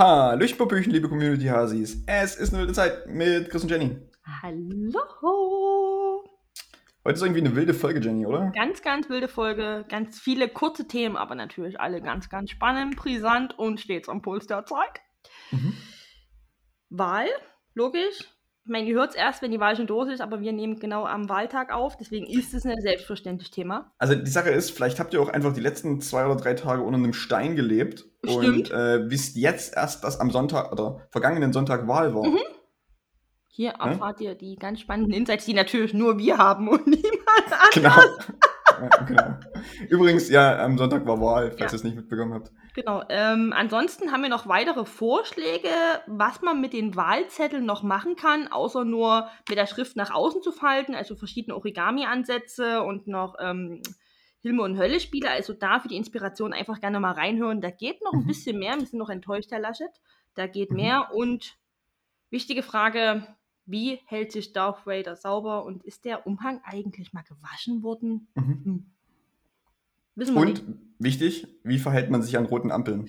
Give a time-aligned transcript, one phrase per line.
[0.00, 2.04] Hallöchen, Popöchen, liebe Community-Hasis.
[2.06, 3.98] Es ist eine wilde Zeit mit Chris und Jenny.
[4.42, 6.24] Hallo!
[7.04, 8.50] Heute ist irgendwie eine wilde Folge, Jenny, oder?
[8.56, 13.58] Ganz, ganz wilde Folge, ganz viele kurze Themen, aber natürlich alle ganz, ganz spannend, brisant
[13.58, 15.02] und stets am Puls der Zeit.
[15.50, 15.74] Mhm.
[16.88, 17.28] Wahl,
[17.74, 18.26] logisch.
[18.70, 20.78] Ich meine, ihr hört es erst, wenn die Wahl schon durch ist, aber wir nehmen
[20.78, 23.90] genau am Wahltag auf, deswegen ist es ein selbstverständliches Thema.
[23.98, 26.80] Also die Sache ist, vielleicht habt ihr auch einfach die letzten zwei oder drei Tage
[26.82, 28.46] unter einem Stein gelebt Stimmt.
[28.46, 32.28] und äh, wisst jetzt erst, dass am Sonntag oder vergangenen Sonntag Wahl war.
[32.28, 32.38] Mhm.
[33.48, 37.74] Hier erfahrt ihr die ganz spannenden Insights, die natürlich nur wir haben und niemand anderes.
[37.74, 38.88] Genau.
[38.88, 39.38] ja, genau.
[39.88, 41.66] Übrigens, ja, am Sonntag war Wahl, falls Ja.
[41.66, 42.52] ihr es nicht mitbekommen habt.
[42.74, 43.02] Genau.
[43.08, 45.68] Ähm, ansonsten haben wir noch weitere Vorschläge,
[46.06, 50.42] was man mit den Wahlzetteln noch machen kann, außer nur mit der Schrift nach außen
[50.42, 53.82] zu falten, also verschiedene Origami-Ansätze und noch ähm,
[54.40, 55.30] Hilme und Hölle-Spiele.
[55.30, 57.60] Also da für die Inspiration einfach gerne mal reinhören.
[57.60, 58.26] Da geht noch ein Mhm.
[58.26, 58.78] bisschen mehr.
[58.78, 59.90] Wir sind noch enttäuscht, Herr Laschet.
[60.34, 60.76] Da geht Mhm.
[60.76, 61.14] mehr.
[61.14, 61.58] Und
[62.30, 63.26] wichtige Frage.
[63.66, 68.28] Wie hält sich Darth Vader sauber und ist der Umhang eigentlich mal gewaschen worden?
[68.34, 68.90] Mhm.
[70.14, 70.62] Wissen wir nicht.
[70.66, 73.08] Und wichtig, wie verhält man sich an roten Ampeln?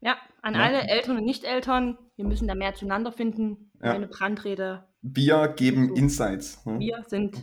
[0.00, 0.60] Ja, an Ja.
[0.64, 3.70] alle Eltern und Nicht-Eltern, wir müssen da mehr zueinander finden.
[3.82, 3.92] Ja.
[3.92, 4.86] Meine Brandrede.
[5.02, 5.94] Wir geben So.
[5.94, 6.64] Insights.
[6.66, 6.78] ne?
[6.78, 7.42] Wir sind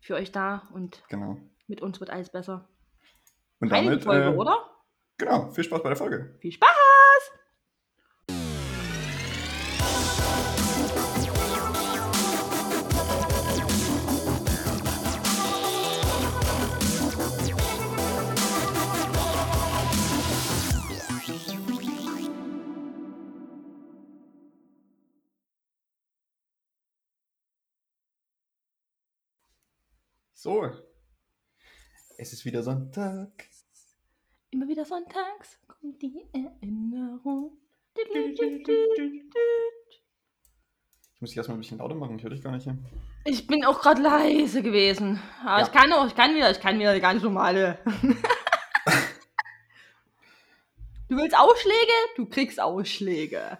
[0.00, 1.36] für euch da und Genau.
[1.68, 2.68] mit uns wird alles besser.
[3.60, 4.56] Und Keine damit, Folge, äh, oder?
[5.18, 6.36] genau, viel Spaß bei der Folge.
[6.40, 6.68] Viel Spaß!
[30.42, 30.68] So.
[32.18, 33.30] Es ist wieder Sonntag.
[34.50, 37.58] Immer wieder sonntags kommt die Erinnerung.
[41.14, 42.76] Ich muss dich erstmal ein bisschen lauter machen, ich höre dich gar nicht hier.
[43.24, 45.20] Ich bin auch gerade leise gewesen.
[45.42, 45.66] Aber Ja.
[45.66, 47.78] ich kann auch, ich kann wieder, ich kann wieder die ganz normale.
[51.08, 51.92] du willst Ausschläge?
[52.16, 53.58] Du kriegst Ausschläge.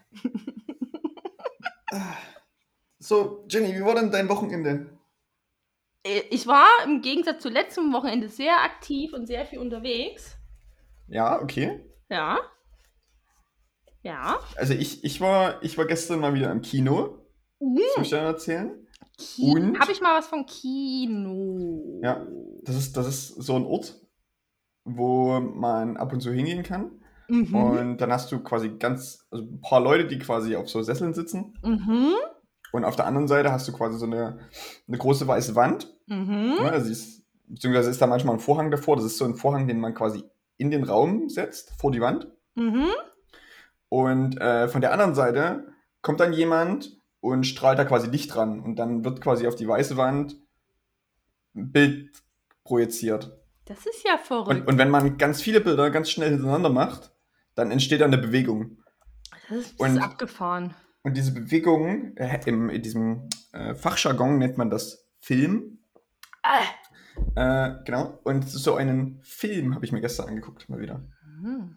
[2.98, 4.98] So, Jenny, wie war denn dein Wochenende?
[6.04, 10.36] Äh, Ich war im Gegensatz zu letztem Wochenende sehr aktiv und sehr viel unterwegs.
[11.08, 11.80] Ja, okay.
[12.08, 12.38] Ja.
[14.02, 14.40] Ja.
[14.56, 17.18] Also ich, ich, war, ich war gestern mal wieder im Kino.
[17.60, 18.86] Das muss ich dann erzählen.
[19.38, 19.78] Und?
[19.78, 22.00] Habe ich mal was von Kino?
[22.02, 22.26] Ja.
[22.64, 24.00] Das ist, das ist so ein Ort,
[24.84, 27.02] wo man ab und zu hingehen kann.
[27.28, 27.54] Mhm.
[27.54, 31.14] Und dann hast du quasi ganz, also ein paar Leute, die quasi auf so Sesseln
[31.14, 31.54] sitzen.
[31.62, 32.14] Mhm.
[32.72, 34.38] Und auf der anderen Seite hast du quasi so eine,
[34.88, 35.94] eine große weiße Wand.
[36.06, 36.54] Mhm.
[36.58, 38.96] Ja, also ist, beziehungsweise ist da manchmal ein Vorhang davor.
[38.96, 40.24] Das ist so ein Vorhang, den man quasi
[40.56, 42.28] in den Raum setzt, vor die Wand.
[42.54, 42.86] Mhm.
[43.88, 45.66] Und äh, von der anderen Seite
[46.00, 48.60] kommt dann jemand und strahlt da quasi Licht dran.
[48.60, 50.36] Und dann wird quasi auf die weiße Wand
[51.54, 52.10] ein Bild
[52.64, 53.38] projiziert.
[53.66, 54.48] Das ist ja verrückt.
[54.62, 57.12] Und, und wenn man ganz viele Bilder ganz schnell hintereinander macht,
[57.54, 58.78] dann entsteht da eine Bewegung.
[59.50, 60.74] das ist, das und- ist abgefahren.
[61.02, 65.78] Und diese Bewegung, äh, im, in diesem äh, Fachjargon nennt man das Film.
[66.42, 66.62] Ah.
[67.34, 68.18] Äh, genau.
[68.24, 71.02] Und so einen Film habe ich mir gestern angeguckt, mal wieder.
[71.40, 71.76] Mhm.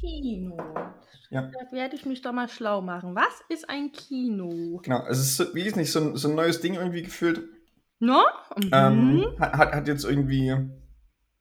[0.00, 0.56] Kino.
[1.30, 1.42] Ja.
[1.42, 3.14] Da werde ich mich doch mal schlau machen.
[3.16, 4.80] Was ist ein Kino?
[4.82, 4.98] Genau.
[4.98, 7.48] Also es ist, so, wie ist nicht, so ein, so ein neues Ding irgendwie gefühlt.
[7.98, 8.22] Ne?
[8.56, 8.70] Mhm.
[8.72, 10.54] Ähm, hat, hat, hat jetzt irgendwie,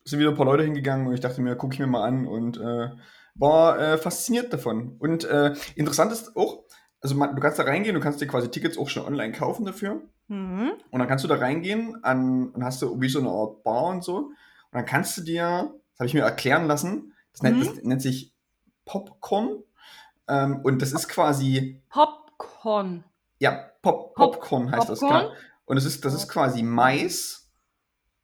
[0.05, 2.25] sind wieder ein paar Leute hingegangen und ich dachte mir, gucke ich mir mal an
[2.25, 2.89] und äh,
[3.35, 4.95] war äh, fasziniert davon.
[4.99, 6.63] Und äh, interessant ist auch,
[7.01, 9.65] also man, du kannst da reingehen, du kannst dir quasi Tickets auch schon online kaufen
[9.65, 10.01] dafür.
[10.27, 10.71] Mhm.
[10.89, 13.85] Und dann kannst du da reingehen an, und hast du wie so eine Art Bar
[13.87, 14.17] und so.
[14.17, 14.33] Und
[14.71, 17.65] dann kannst du dir, das habe ich mir erklären lassen, das, nennt, Mhm.
[17.75, 18.33] das nennt sich
[18.85, 19.63] Popcorn.
[20.27, 23.03] Ähm, und das ist quasi, Popcorn.
[23.39, 23.51] ja,
[23.81, 25.25] Pop, Pop- Popcorn heißt das, Popcorn?
[25.25, 25.33] genau.
[25.65, 27.51] Und das ist, das ist quasi Mais,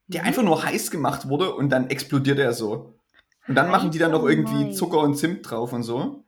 [0.08, 0.28] der Mhm.
[0.28, 2.94] einfach nur heiß gemacht wurde und dann explodiert er so.
[3.48, 4.78] Und dann machen die dann noch irgendwie Mais.
[4.78, 6.26] Zucker und Zimt drauf und so.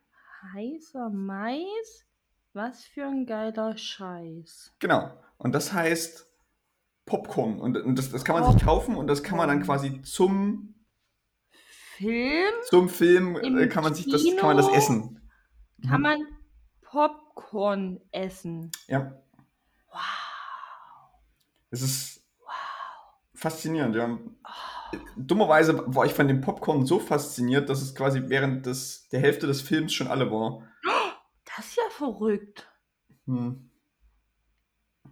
[0.53, 2.05] Heißer Mais?
[2.53, 4.73] Was für ein geiler Scheiß.
[4.79, 5.11] Genau.
[5.37, 6.27] Und das heißt
[7.05, 7.59] Popcorn.
[7.59, 10.75] Und, und das, das kann man sich kaufen und das kann man dann quasi zum,
[11.95, 15.21] Film zum Film, Im äh, kann man sich das, kann man das essen.
[15.87, 16.01] kann Mhm.
[16.01, 16.19] man
[16.81, 18.71] Popcorn essen.
[18.87, 19.13] Ja,
[19.91, 19.99] Wow.
[21.69, 22.49] es ist Wow.
[23.35, 24.17] faszinierend, ja.
[25.17, 29.47] Dummerweise war ich von dem Popcorn so fasziniert, dass es quasi während des, der Hälfte
[29.47, 30.67] des Films schon alle war.
[31.45, 32.67] Das ist ja verrückt.
[33.25, 33.69] Hm.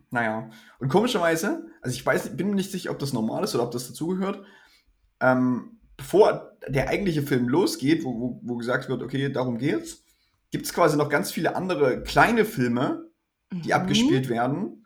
[0.10, 0.50] Naja.
[0.80, 3.72] Und komischerweise, also ich weiß, bin mir nicht sicher, ob das normal ist oder ob
[3.72, 4.44] das dazugehört.
[5.22, 10.04] Ähm, bevor der eigentliche Film losgeht, wo, wo, wo gesagt wird, okay, darum geht's,
[10.51, 13.10] gibt es quasi noch ganz viele andere kleine Filme,
[13.51, 13.74] die Mhm.
[13.74, 14.81] abgespielt werden.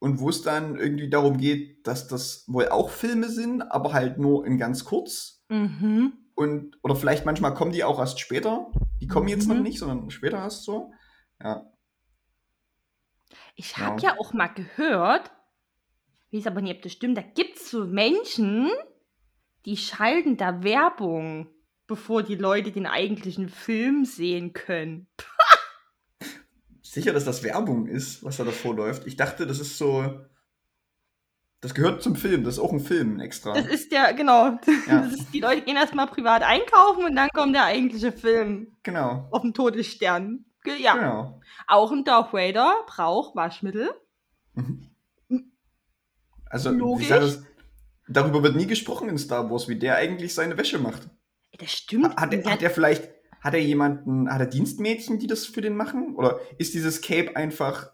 [0.00, 4.18] Und wo es dann irgendwie darum geht, dass das wohl auch Filme sind, aber halt
[4.18, 5.44] nur in ganz kurz.
[5.48, 6.12] Mhm.
[6.34, 8.70] Und, oder vielleicht manchmal kommen die auch erst später.
[9.00, 9.62] Die kommen jetzt noch Mhm.
[9.62, 10.92] nicht, sondern später erst so.
[11.42, 11.66] Ja.
[13.56, 13.86] Ich Ja.
[13.86, 15.32] habe ja auch mal gehört,
[16.32, 18.70] weiß aber nicht, ob das stimmt, da gibt es so Menschen,
[19.64, 21.48] die schalten da Werbung,
[21.88, 25.08] bevor die Leute den eigentlichen Film sehen können.
[26.98, 29.06] Sicher, dass das Werbung ist, was da davor läuft.
[29.06, 30.20] Ich dachte, das ist so.
[31.60, 32.42] Das gehört zum Film.
[32.42, 33.52] Das ist auch ein Film extra.
[33.54, 34.58] Das ist ja, genau,
[34.88, 35.02] Ja.
[35.02, 39.28] das ist, die Leute gehen erstmal privat einkaufen und dann kommt der eigentliche Film Genau.
[39.30, 40.44] auf dem Todesstern.
[40.80, 41.40] Ja, Genau.
[41.68, 43.90] auch ein Darth Vader braucht Waschmittel.
[44.54, 44.90] Mhm.
[46.46, 47.10] Also, Logisch.
[47.10, 47.44] es,
[48.08, 51.08] darüber wird nie gesprochen in Star Wars, wie der eigentlich seine Wäsche macht.
[51.58, 52.16] Das stimmt.
[52.16, 53.08] Hat er, hat er vielleicht,
[53.40, 56.14] hat er jemanden, hat er Dienstmädchen, die das für den machen?
[56.16, 57.90] Oder ist dieses Cape einfach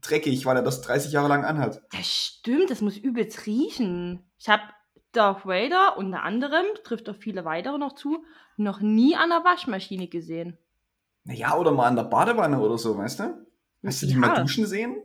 [0.00, 1.82] dreckig, weil er das 30 Jahre lang anhat?
[1.92, 4.22] Das stimmt, das muss übelst riechen.
[4.38, 4.62] Ich habe
[5.12, 8.24] Darth Vader unter anderem, trifft auch viele weitere noch zu,
[8.56, 10.58] noch nie an der Waschmaschine gesehen.
[11.24, 13.46] Naja, oder mal an der Badewanne oder so, weißt du?
[13.84, 14.18] Hast du die Ja.
[14.18, 14.96] mal duschen sehen?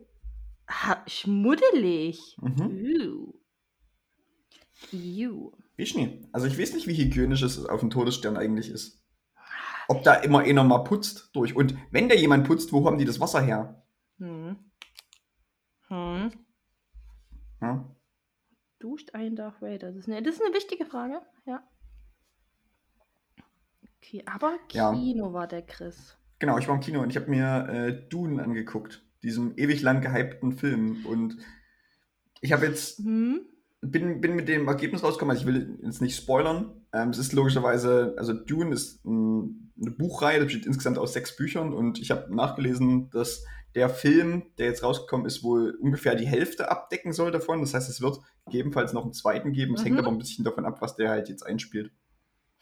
[0.69, 2.37] Ha, schmuddelig.
[2.41, 2.69] Mhm.
[2.71, 3.33] Ew.
[4.91, 5.51] Ew.
[5.77, 6.27] Weiß nie.
[6.31, 9.00] Also ich weiß nicht, wie hygienisch es auf dem Todesstern eigentlich ist.
[9.91, 11.55] Ob da immer einer mal putzt durch.
[11.55, 13.83] Und wenn da jemand putzt, wo haben die das Wasser her?
[14.19, 14.55] Hm.
[15.89, 16.31] Hm.
[17.61, 17.95] Ja?
[18.79, 19.91] Duscht ein Darth Vader?
[19.91, 21.61] Das ist, eine, das ist eine wichtige Frage, ja.
[23.97, 24.93] Okay, aber Ja.
[24.93, 26.17] Kino war der Chris.
[26.39, 29.05] Genau, ich war im Kino und ich habe mir äh, Dune angeguckt.
[29.21, 31.05] Diesem ewig lang gehypten Film.
[31.05, 31.37] Und
[32.39, 33.41] ich habe jetzt Hm?
[33.81, 36.81] bin, bin mit dem Ergebnis rausgekommen, also ich will jetzt nicht spoilern.
[36.93, 41.35] Ähm, es ist logischerweise, also Dune ist ein, eine Buchreihe, das besteht insgesamt aus sechs
[41.35, 43.43] Büchern und ich habe nachgelesen, dass
[43.75, 47.61] der Film, der jetzt rausgekommen ist, wohl ungefähr die Hälfte abdecken soll davon.
[47.61, 49.75] Das heißt, es wird gegebenenfalls noch einen zweiten geben.
[49.75, 49.85] Es Mhm.
[49.85, 51.91] hängt aber ein bisschen davon ab, was der halt jetzt einspielt.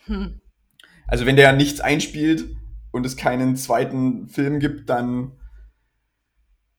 [0.05, 0.39] Hm.
[1.07, 2.55] Also wenn der nichts einspielt
[2.91, 5.31] und es keinen zweiten Film gibt, dann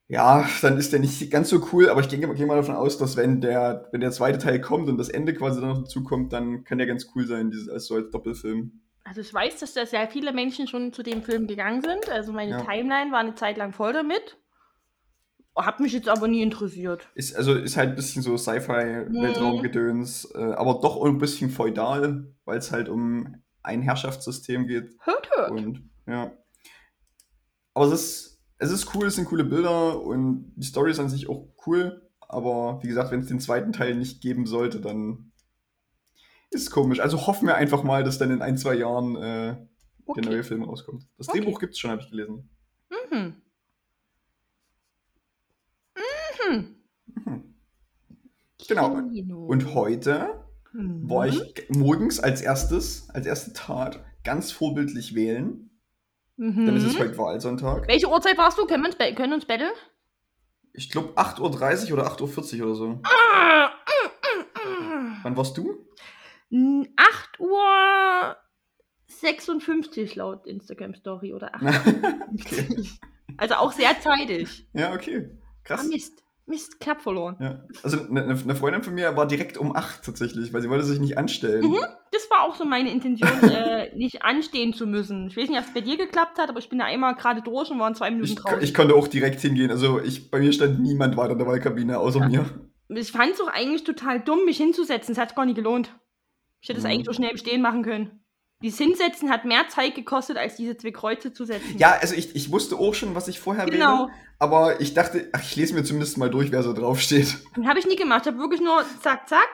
[0.06, 2.98] ja, dann ist der nicht ganz so cool, aber ich gehe, gehe mal davon aus,
[2.98, 6.02] dass wenn der, wenn der zweite Teil kommt und das Ende quasi dann noch dazu
[6.02, 8.80] kommt, dann kann der ganz cool sein, dieses, als so als Doppelfilm.
[9.10, 12.08] Also ich weiß, dass da sehr viele Menschen schon zu dem Film gegangen sind.
[12.08, 12.60] Also meine Ja.
[12.60, 14.38] Timeline war eine Zeit lang voll damit.
[15.56, 17.08] Hat mich jetzt aber nie interessiert.
[17.16, 22.58] Ist, also ist halt ein bisschen so Sci-Fi-Weltraumgedöns, äh, aber doch ein bisschen feudal, weil
[22.58, 24.94] es halt um ein Herrschaftssystem geht.
[25.02, 25.50] Hört, hört.
[25.50, 26.30] Und ja.
[27.74, 31.10] Aber es ist, es ist cool, es sind coole Bilder und die Story ist an
[31.10, 32.08] sich auch cool.
[32.20, 35.29] Aber wie gesagt, wenn es den zweiten Teil nicht geben sollte, dann
[36.50, 37.00] ist komisch.
[37.00, 39.66] Also hoffen wir einfach mal, dass dann in ein, zwei Jahren äh, der
[40.06, 40.20] Okay.
[40.22, 41.06] neue Film rauskommt.
[41.18, 41.40] Das Okay.
[41.40, 42.50] Drehbuch gibt es schon, habe ich gelesen.
[43.10, 43.36] Mhm.
[46.54, 46.74] Mhm.
[48.68, 49.02] Genau.
[49.08, 49.46] Kino.
[49.46, 51.08] Und heute Mhm.
[51.10, 55.70] war ich g- morgens als erstes, als erste Tat ganz vorbildlich wählen.
[56.36, 56.66] Mhm.
[56.66, 57.88] Dann ist es heute Wahlsonntag.
[57.88, 58.66] Welche Uhrzeit warst du?
[58.66, 59.72] Können wir uns, be- können uns betteln?
[60.72, 63.00] Ich glaube 8.30 Uhr oder 8.40 Uhr oder so.
[63.02, 63.70] Ah,
[65.22, 65.86] Wann warst du?
[66.50, 68.36] Mm, 8 Uhr
[69.08, 71.64] 56 laut Instagram Story oder 8
[72.38, 72.84] okay.
[73.36, 74.68] Also auch sehr zeitig.
[74.72, 75.28] Ja, okay.
[75.30, 75.88] Ah, Krass.
[75.88, 76.22] Mist.
[76.46, 77.36] Mist, knapp verloren.
[77.38, 77.62] Ja.
[77.84, 80.98] Also eine, eine Freundin von mir war direkt um 8 tatsächlich, weil sie wollte sich
[80.98, 81.64] nicht anstellen.
[81.64, 81.78] Mhm.
[82.10, 85.28] Das war auch so meine Intention, äh, nicht anstehen zu müssen.
[85.28, 87.40] Ich weiß nicht, ob es bei dir geklappt hat, aber ich bin da einmal gerade
[87.42, 88.62] durch und waren zwei Minuten Ich, draußen.
[88.62, 89.70] ich konnte auch direkt hingehen.
[89.70, 92.28] Also ich, bei mir stand niemand weiter in der Wahlkabine außer Ja.
[92.28, 92.44] mir.
[92.88, 95.12] Ich fand es auch eigentlich total dumm, mich hinzusetzen.
[95.12, 95.94] Es hat gar nicht gelohnt.
[96.60, 96.90] Ich hätte es Mhm.
[96.90, 98.24] eigentlich so schnell im Stehen machen können.
[98.62, 101.78] Dieses Hinsetzen hat mehr Zeit gekostet, als diese zwei Kreuze zu setzen.
[101.78, 104.04] Ja, also ich, ich wusste auch schon, was ich vorher Genau.
[104.08, 104.12] wähle.
[104.38, 107.38] Aber ich dachte, ach, ich lese mir zumindest mal durch, wer so draufsteht.
[107.56, 108.22] Den habe ich nie gemacht.
[108.22, 109.48] Ich habe wirklich nur zack, zack.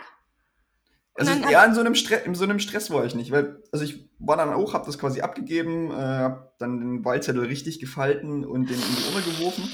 [1.15, 3.63] Also ich, ja, in so, einem Stre in so einem Stress war ich nicht, weil
[3.73, 7.81] also ich war dann auch, habe das quasi abgegeben, äh, hab dann den Wahlzettel richtig
[7.81, 9.71] gefalten und den in die Urne geworfen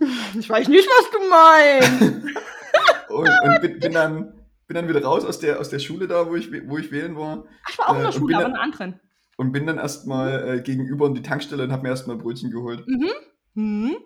[0.38, 2.38] Ich weiß nicht, was du meinst.
[3.10, 4.32] und, und bin, bin dann
[4.68, 7.16] bin dann wieder raus aus der aus der Schule da, wo ich wo ich wählen
[7.16, 9.00] war Ach, ich war auch in Äh, der und Schule, aber in einer anderen.
[9.36, 12.86] und bin dann erstmal äh, gegenüber in die Tankstelle und habe mir erstmal Brötchen geholt.
[12.86, 13.10] Mhm.
[13.54, 13.96] Mhm.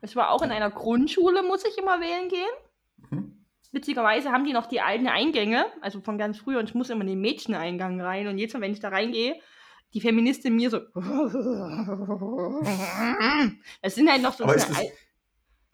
[0.00, 3.10] Ich war auch in einer Grundschule, muss ich immer wählen gehen.
[3.10, 3.44] Mhm.
[3.72, 7.02] Witzigerweise haben die noch die alten Eingänge, also von ganz früher, und ich muss immer
[7.02, 8.26] in den Mädcheneingang rein.
[8.28, 9.36] Und jetzt Mal, wenn ich da reingehe,
[9.94, 10.80] die Feministin mir so.
[13.82, 14.44] Es sind halt noch so.
[14.44, 14.86] Aber ist das- al-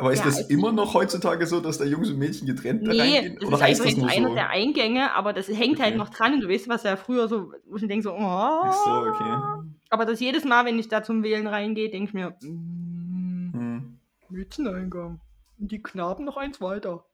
[0.00, 2.93] Aber ist Ja, das immer noch heutzutage so, dass da Jungs und Mädchen getrennt da
[2.93, 3.35] Nee, reingehen?
[3.40, 4.35] das Oder ist heißt einfach das nur einer so?
[4.35, 5.99] der Eingänge, aber das hängt halt Okay.
[5.99, 8.17] noch dran und du weißt, was ja früher so, wo ich mir denke so, oh.
[8.21, 9.75] Ach so, okay.
[9.90, 13.99] Aber das jedes Mal, wenn ich da zum Wählen reingehe, denke ich mir, mm, Hm.
[14.28, 15.21] Mädcheneingang.
[15.59, 17.05] Und die Knaben noch eins weiter.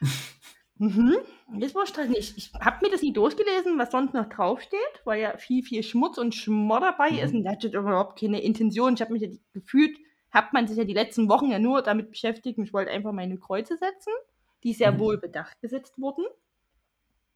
[0.78, 1.16] mhm.
[1.58, 2.16] Das war stressig.
[2.16, 5.82] Ich, ich habe mir das nie durchgelesen, was sonst noch draufsteht, weil ja viel, viel
[5.82, 7.32] Schmutz und Schmor dabei ist.
[7.32, 7.38] Mhm.
[7.38, 8.94] Und da hat überhaupt keine Intention.
[8.94, 9.98] Ich habe mich ja gefühlt,
[10.30, 12.58] hat man sich ja die letzten Wochen ja nur damit beschäftigt.
[12.58, 14.12] Ich wollte einfach meine Kreuze setzen,
[14.62, 14.98] die sehr Mhm.
[15.00, 16.24] wohl bedacht gesetzt wurden.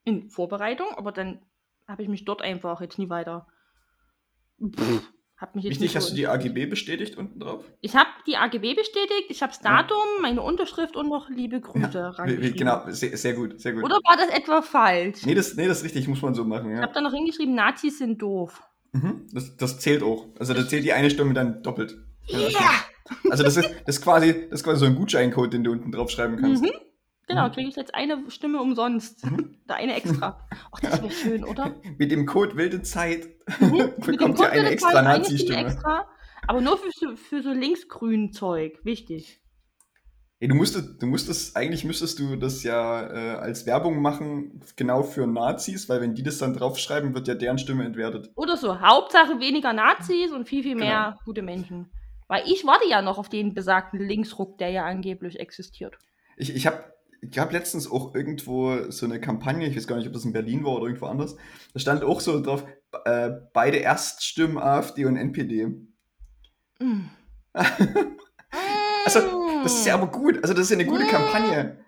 [0.05, 1.41] In Vorbereitung, aber dann
[1.89, 3.47] habe ich mich dort einfach jetzt nie weiter.
[4.63, 5.03] Pff,
[5.37, 7.65] hab mich jetzt Wichtig, nicht hast du die AGB bestätigt unten drauf?
[7.81, 9.83] ich habe die AGB bestätigt, ich habe das Ja.
[9.83, 12.57] Datum, meine Unterschrift und noch liebe Grüße rangeschrieben.
[12.57, 13.83] genau, sehr, sehr gut, sehr gut.
[13.85, 15.25] Oder war das etwa falsch?
[15.27, 16.83] Nee, das, nee, das ist richtig, muss man so machen, Ich ja.
[16.83, 18.63] habe da noch hingeschrieben, Nazis sind doof.
[18.93, 19.27] Mhm.
[19.33, 20.29] Das, das zählt auch.
[20.39, 21.97] Also da zählt die eine Stimme dann doppelt.
[22.27, 22.49] Ja!
[22.49, 22.71] Ja.
[23.31, 25.93] Also das ist, das ist quasi, das ist quasi so ein Gutscheincode, den du unten
[25.93, 26.63] drauf schreiben kannst.
[26.63, 26.71] Mhm.
[27.27, 27.53] Genau, Mhm.
[27.53, 29.25] kriege ich jetzt eine Stimme umsonst.
[29.27, 29.57] Mhm.
[29.67, 30.47] Da eine extra.
[30.73, 31.75] Ach, das wäre schön, oder?
[31.99, 33.29] Mit dem Code wilde Zeit
[33.61, 33.91] Mhm.
[34.07, 35.77] Bekommt ihr eine extra Nazi-Stimme.
[36.47, 38.79] Aber nur für, so- für so linksgrün Zeug.
[38.85, 39.41] Wichtig.
[40.41, 45.03] Ey, du musstest, du musstest, eigentlich müsstest du das ja äh, als Werbung machen, genau
[45.03, 48.31] für Nazis, weil wenn die das dann draufschreiben, wird ja deren Stimme entwertet.
[48.35, 48.81] Oder so.
[48.81, 51.25] Hauptsache weniger Nazis und viel, viel mehr Genau.
[51.25, 51.91] gute Menschen.
[52.29, 55.99] Weil ich warte ja noch auf den besagten Linksruck, der ja angeblich existiert.
[56.37, 56.85] Ich, ich habe
[57.21, 60.33] ich hab letztens auch irgendwo so eine Kampagne, ich weiß gar nicht, ob das in
[60.33, 61.37] Berlin war oder irgendwo anders,
[61.73, 62.65] da stand auch so drauf,
[63.07, 65.67] äh, beide Erststimmen AfD und NPD.
[66.81, 67.05] Mm.
[69.07, 69.21] Also,
[69.63, 71.09] Das ist ja aber gut, also das ist ja eine gute Mm.
[71.09, 71.79] Kampagne.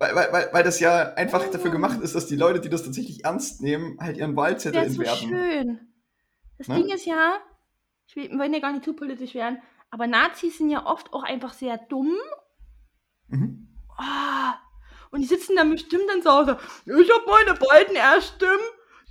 [0.00, 2.82] Weil, weil, weil, weil das ja einfach dafür gemacht ist, dass die Leute, die das
[2.84, 5.80] tatsächlich ernst nehmen, halt ihren Wahlzettel Das ist so schön.
[6.56, 6.76] Das Ne?
[6.76, 7.38] Ding ist ja,
[8.08, 9.60] ich will, ja gar nicht zu politisch werden,
[9.90, 12.16] aber Nazis sind ja oft auch einfach sehr dumm.
[13.28, 13.68] Mhm.
[13.96, 14.54] Ah,
[15.10, 16.58] und die sitzen dann bestimmt dann zu Hause.
[16.86, 18.60] Ich habe meine beiden Erststimmen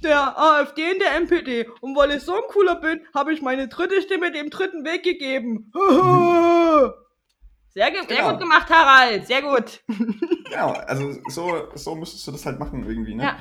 [0.04, 1.68] der AfD und der NPD.
[1.82, 5.04] Und weil ich so ein cooler bin, habe ich meine dritte Stimme dem dritten Weg
[5.04, 5.72] gegeben.
[7.70, 8.32] Sehr, ge sehr Genau.
[8.32, 9.28] gut gemacht, Harald.
[9.28, 9.84] Sehr gut.
[10.50, 13.24] Genau, also so, so müsstest du das halt machen irgendwie, ne?
[13.24, 13.38] Ja.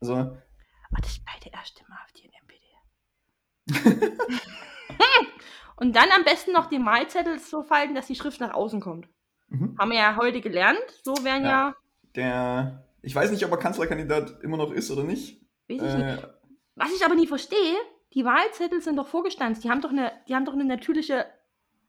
[0.00, 2.34] Also, Oh, das ist beide Erststimmen AfD und
[3.76, 4.40] NPD.
[5.76, 9.08] und dann am besten noch den Wahlzettel so falten, dass die Schrift nach außen kommt.
[9.48, 9.76] mhm.
[9.78, 10.78] Haben wir ja heute gelernt.
[11.02, 11.74] So werden ja, Ja.
[12.16, 15.40] der, ich weiß nicht, ob er Kanzlerkandidat immer noch ist oder nicht.
[15.68, 16.22] weiß ich nicht.
[16.22, 16.28] Äh,
[16.74, 17.76] Was ich aber nie verstehe,
[18.14, 19.62] die Wahlzettel sind doch vorgestanzt.
[19.64, 21.26] Die haben doch eine, die haben doch eine natürliche,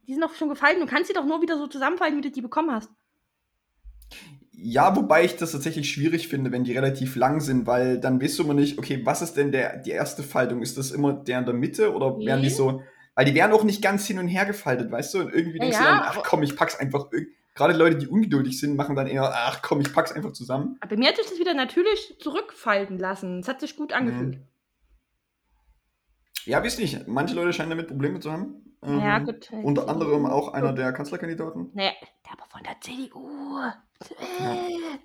[0.08, 0.82] die sind doch schon gefalten.
[0.82, 2.91] Du kannst sie doch nur wieder so zusammenfalten, wie du die bekommen hast.
[4.62, 8.39] Ja, wobei ich das tatsächlich schwierig finde, wenn die relativ lang sind, weil dann weißt
[8.39, 10.62] du immer nicht, okay, was ist denn der, die erste Faltung?
[10.62, 12.25] Ist das immer der in der Mitte oder Nee.
[12.28, 12.82] werden die so,
[13.16, 15.20] weil die werden auch nicht ganz hin und her gefaltet, weißt du?
[15.20, 17.10] Und irgendwie Ja, denkst du dann, ach komm, ich pack's einfach.
[17.56, 20.78] Gerade Leute, die ungeduldig sind, machen dann eher, ach komm, ich pack's einfach zusammen.
[20.80, 23.39] Aber bei mir hat sich das wieder natürlich zurückfalten lassen.
[23.39, 24.39] Es hat sich gut angefühlt.
[26.46, 27.08] Ja, weiß nicht.
[27.08, 28.69] Manche Leute scheinen damit Probleme zu haben.
[28.82, 29.52] Ähm, Ja, gut.
[29.52, 31.72] Unter anderem auch einer der Kanzlerkandidaten.
[31.74, 31.92] Naja,
[32.26, 33.60] der aber von der CDU.
[34.40, 35.00] Äh,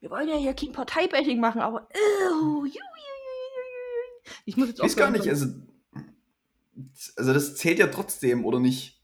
[0.00, 1.88] Wir wollen ja hier kein Parteibashing machen, aber.
[1.90, 2.80] Äh, ju.
[4.44, 5.46] Ich muss jetzt Ich weiß gar nicht, also,
[7.16, 9.00] also das zählt ja trotzdem, oder nicht?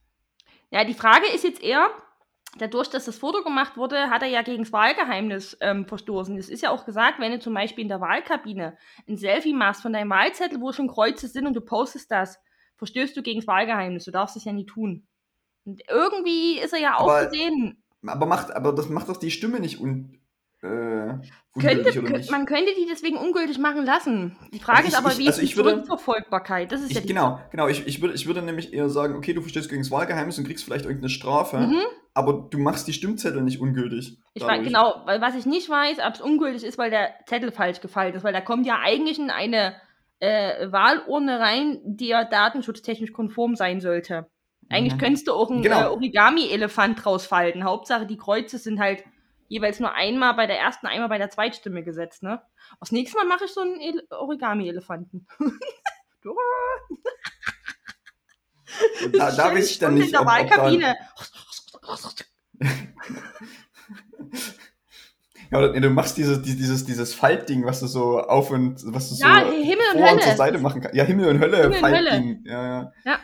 [0.71, 1.91] Ja, die Frage ist jetzt eher,
[2.59, 6.37] dadurch, dass das Foto gemacht wurde, hat er ja gegen das Wahlgeheimnis ähm, verstoßen.
[6.39, 8.77] Es ist ja auch gesagt, wenn du zum Beispiel in der Wahlkabine
[9.09, 12.39] ein Selfie machst von deinem Wahlzettel, wo schon Kreuze sind und du postest das,
[12.77, 14.05] verstößt du gegen das Wahlgeheimnis.
[14.05, 15.07] Du darfst es ja nie tun.
[15.65, 17.83] Und irgendwie ist er ja Aber- ausgesehen.
[18.07, 20.21] Aber, macht, aber das macht doch die Stimme nicht un,
[20.63, 21.21] äh, Könnte,
[21.55, 22.31] ungültig, oder kö- nicht?
[22.31, 24.37] man könnte die deswegen ungültig machen lassen.
[24.53, 26.71] Die Frage Also ich- ist aber, ich- wie also ist die ich würde- Zurückverfolgbarkeit?
[26.71, 27.67] Das ist ja Ich, die genau, genau.
[27.69, 30.45] Ich, ich, würde, ich würde nämlich eher sagen, okay, du verstößt gegen das Wahlgeheimnis und
[30.47, 31.81] kriegst vielleicht irgendeine Strafe, Mhm.
[32.15, 34.19] aber du machst die Stimmzettel nicht ungültig.
[34.35, 37.51] Ich weiß, genau, weil was ich nicht weiß, ob es ungültig ist, weil der Zettel
[37.51, 39.75] falsch gefallen ist, weil da kommt ja eigentlich in eine
[40.21, 44.29] äh, Wahlurne rein, die ja datenschutztechnisch konform sein sollte.
[44.69, 44.99] Eigentlich Mhm.
[44.99, 45.81] könntest du auch einen Genau.
[45.81, 47.65] äh, Origami-Elefant draus falten.
[47.65, 49.05] Hauptsache, die Kreuze sind halt
[49.49, 52.43] jeweils nur einmal bei der ersten, einmal bei der Zweitstimme gesetzt, ne?
[52.81, 55.27] Das nächste Mal mache ich so einen Ele Origami-Elefanten.
[59.17, 60.97] Da, da weiß ich dann nicht, in der Wahlkabine.
[65.51, 69.17] ja, oder, du machst dieses, dieses, dieses, Faltding, was du so auf und was du
[69.17, 70.21] Ja, so Himmel und vor und Hölle.
[70.21, 70.97] zur Seite machen kannst.
[70.97, 72.45] Ja, Himmel und Hölle, Himmel und Faltding.
[72.45, 72.93] Ja, ja.
[73.05, 73.19] Ja.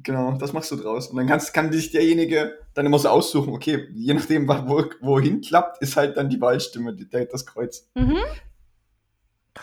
[0.00, 1.08] Genau, das machst du draus.
[1.08, 5.40] Und dann kannst, kann sich derjenige dann immer so aussuchen, okay, je nachdem, wo, wohin
[5.40, 7.90] klappt, ist halt dann die Wahlstimme, das Kreuz.
[7.94, 8.18] Mhm.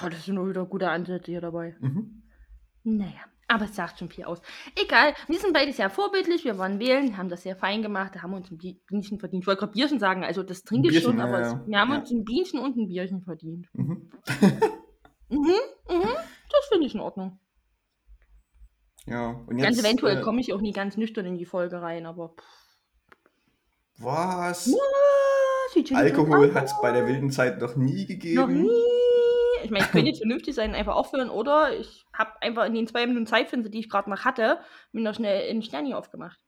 [0.03, 1.75] Oh, das sind nur wieder gute Ansätze hier dabei.
[1.79, 2.23] Mhm.
[2.83, 3.21] Naja.
[3.47, 4.41] Aber es sagt schon viel aus.
[4.75, 8.23] Egal, wir sind beide sehr vorbildlich, wir waren wählen, haben das sehr fein gemacht, da
[8.23, 9.43] haben wir uns ein Bienchen verdient.
[9.43, 11.91] Ich wollte gerade Bierchen sagen, also das trinke ich schon, aber ja, es, wir haben
[11.91, 11.99] Ja.
[11.99, 13.67] uns ein Bienchen und ein Bierchen verdient.
[13.73, 14.09] Mhm.
[15.27, 15.39] Mhm,
[15.89, 17.39] mhm, das finde ich in Ordnung.
[19.07, 19.85] Ja, und Ganz jetzt.
[19.85, 24.65] eventuell äh, komme ich auch nie ganz nüchtern in die Folge rein, aber pff, Was?
[24.65, 24.77] so
[25.95, 28.39] Alkohol hat es bei der wilden Zeit noch nie gegeben.
[28.39, 28.69] Noch nie.
[29.65, 32.87] Ich meine, ich könnte jetzt vernünftig sein, einfach aufhören, oder ich habe einfach in den
[32.87, 34.59] zwei Minuten Zeitfenster, die ich gerade noch hatte,
[34.91, 36.39] mir noch schnell einen Sterni aufgemacht.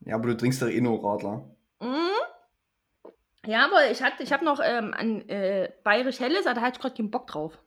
[0.00, 1.50] Ja, aber du trinkst doch eh nur Radler.
[1.80, 2.10] Mhm.
[3.46, 6.76] Ja, aber ich, hatte- ich habe noch ähm, an äh, Bayerisch Helles, aber da hatte
[6.76, 7.58] ich gerade keinen Bock drauf.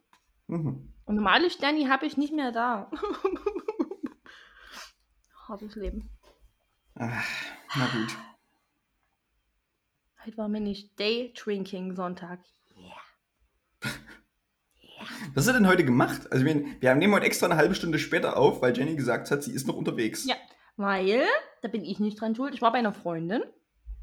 [0.48, 0.94] Mhm.
[1.06, 2.90] Und normale Sterni habe ich nicht mehr da.
[5.48, 6.10] Hartes Leben.
[6.96, 7.26] Ach,
[7.76, 8.16] na gut.
[10.26, 12.40] Heute war mir nicht Day Drinking Sonntag.
[15.34, 16.32] Was hast du denn heute gemacht?
[16.32, 19.44] Also wir, wir nehmen heute extra eine halbe Stunde später auf, weil Jenny gesagt hat,
[19.44, 20.26] sie ist noch unterwegs.
[20.26, 20.36] Ja.
[20.76, 21.24] Weil,
[21.62, 23.44] da bin ich nicht dran schuld, ich war bei einer Freundin.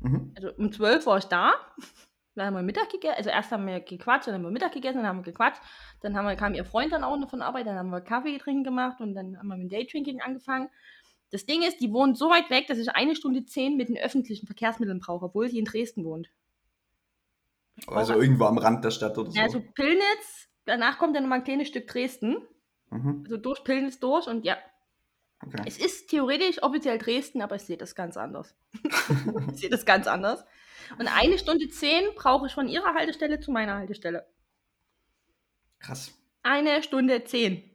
[0.01, 0.33] Mhm.
[0.37, 1.53] Also um 12 war ich da.
[2.37, 3.17] Dann haben wir Mittag gegessen.
[3.17, 5.61] Also erst haben wir gequatscht, dann haben wir Mittag gegessen, dann haben wir gequatscht.
[6.01, 8.39] Dann haben wir, kam ihr Freund dann auch noch von Arbeit, dann haben wir Kaffee
[8.39, 10.69] trinken gemacht und dann haben wir mit Daydrinking angefangen.
[11.31, 13.99] Das Ding ist, die wohnt so weit weg, dass ich eine Stunde zehn mit den
[13.99, 16.31] öffentlichen Verkehrsmitteln brauche, obwohl sie in Dresden wohnt.
[17.87, 19.41] Also irgendwo am Rand der Stadt oder so.
[19.41, 22.37] Also Pillnitz, danach kommt dann nochmal ein kleines Stück Dresden.
[22.91, 23.23] mhm.
[23.25, 24.57] Also durch Pillnitz durch und ja,
[25.45, 25.63] okay.
[25.67, 28.55] es ist theoretisch offiziell Dresden, aber ich sehe das ganz anders.
[29.53, 30.45] ich sehe das ganz anders.
[30.99, 34.27] Und eine Stunde zehn brauche ich von ihrer Haltestelle zu meiner Haltestelle.
[35.79, 36.13] Krass.
[36.43, 37.71] Eine Stunde zehn.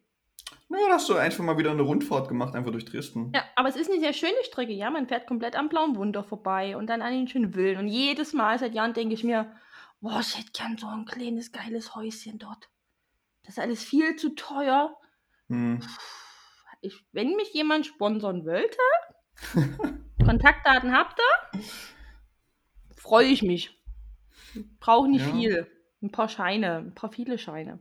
[0.67, 3.31] Na, da hast du einfach mal wieder eine Rundfahrt gemacht, einfach durch Dresden.
[3.35, 4.89] Ja, aber es ist eine sehr schöne Strecke, ja.
[4.89, 7.77] Man fährt komplett am Blauen Wunder vorbei und dann an den schönen Villen.
[7.77, 9.55] Und jedes Mal seit Jahren denke ich mir,
[10.01, 12.69] boah, ich hätte gern so ein kleines, geiles Häuschen dort.
[13.45, 14.97] Das ist alles viel zu teuer.
[15.49, 15.79] Hm.
[16.81, 18.77] Ich, wenn mich jemand sponsern wollte,
[20.25, 21.19] Kontaktdaten habt
[21.53, 21.61] ihr,
[22.95, 23.79] freue ich mich.
[24.79, 25.33] Brauche nicht Ja.
[25.33, 25.67] viel.
[26.01, 27.79] Ein paar Scheine, ein paar viele Scheine.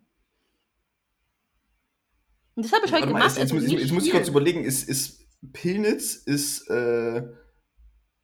[2.55, 3.25] Und das habe ich heute gemacht.
[3.25, 7.23] jetzt, jetzt, also muss jetzt muss ich kurz überlegen, ist, ist Pillnitz ist äh,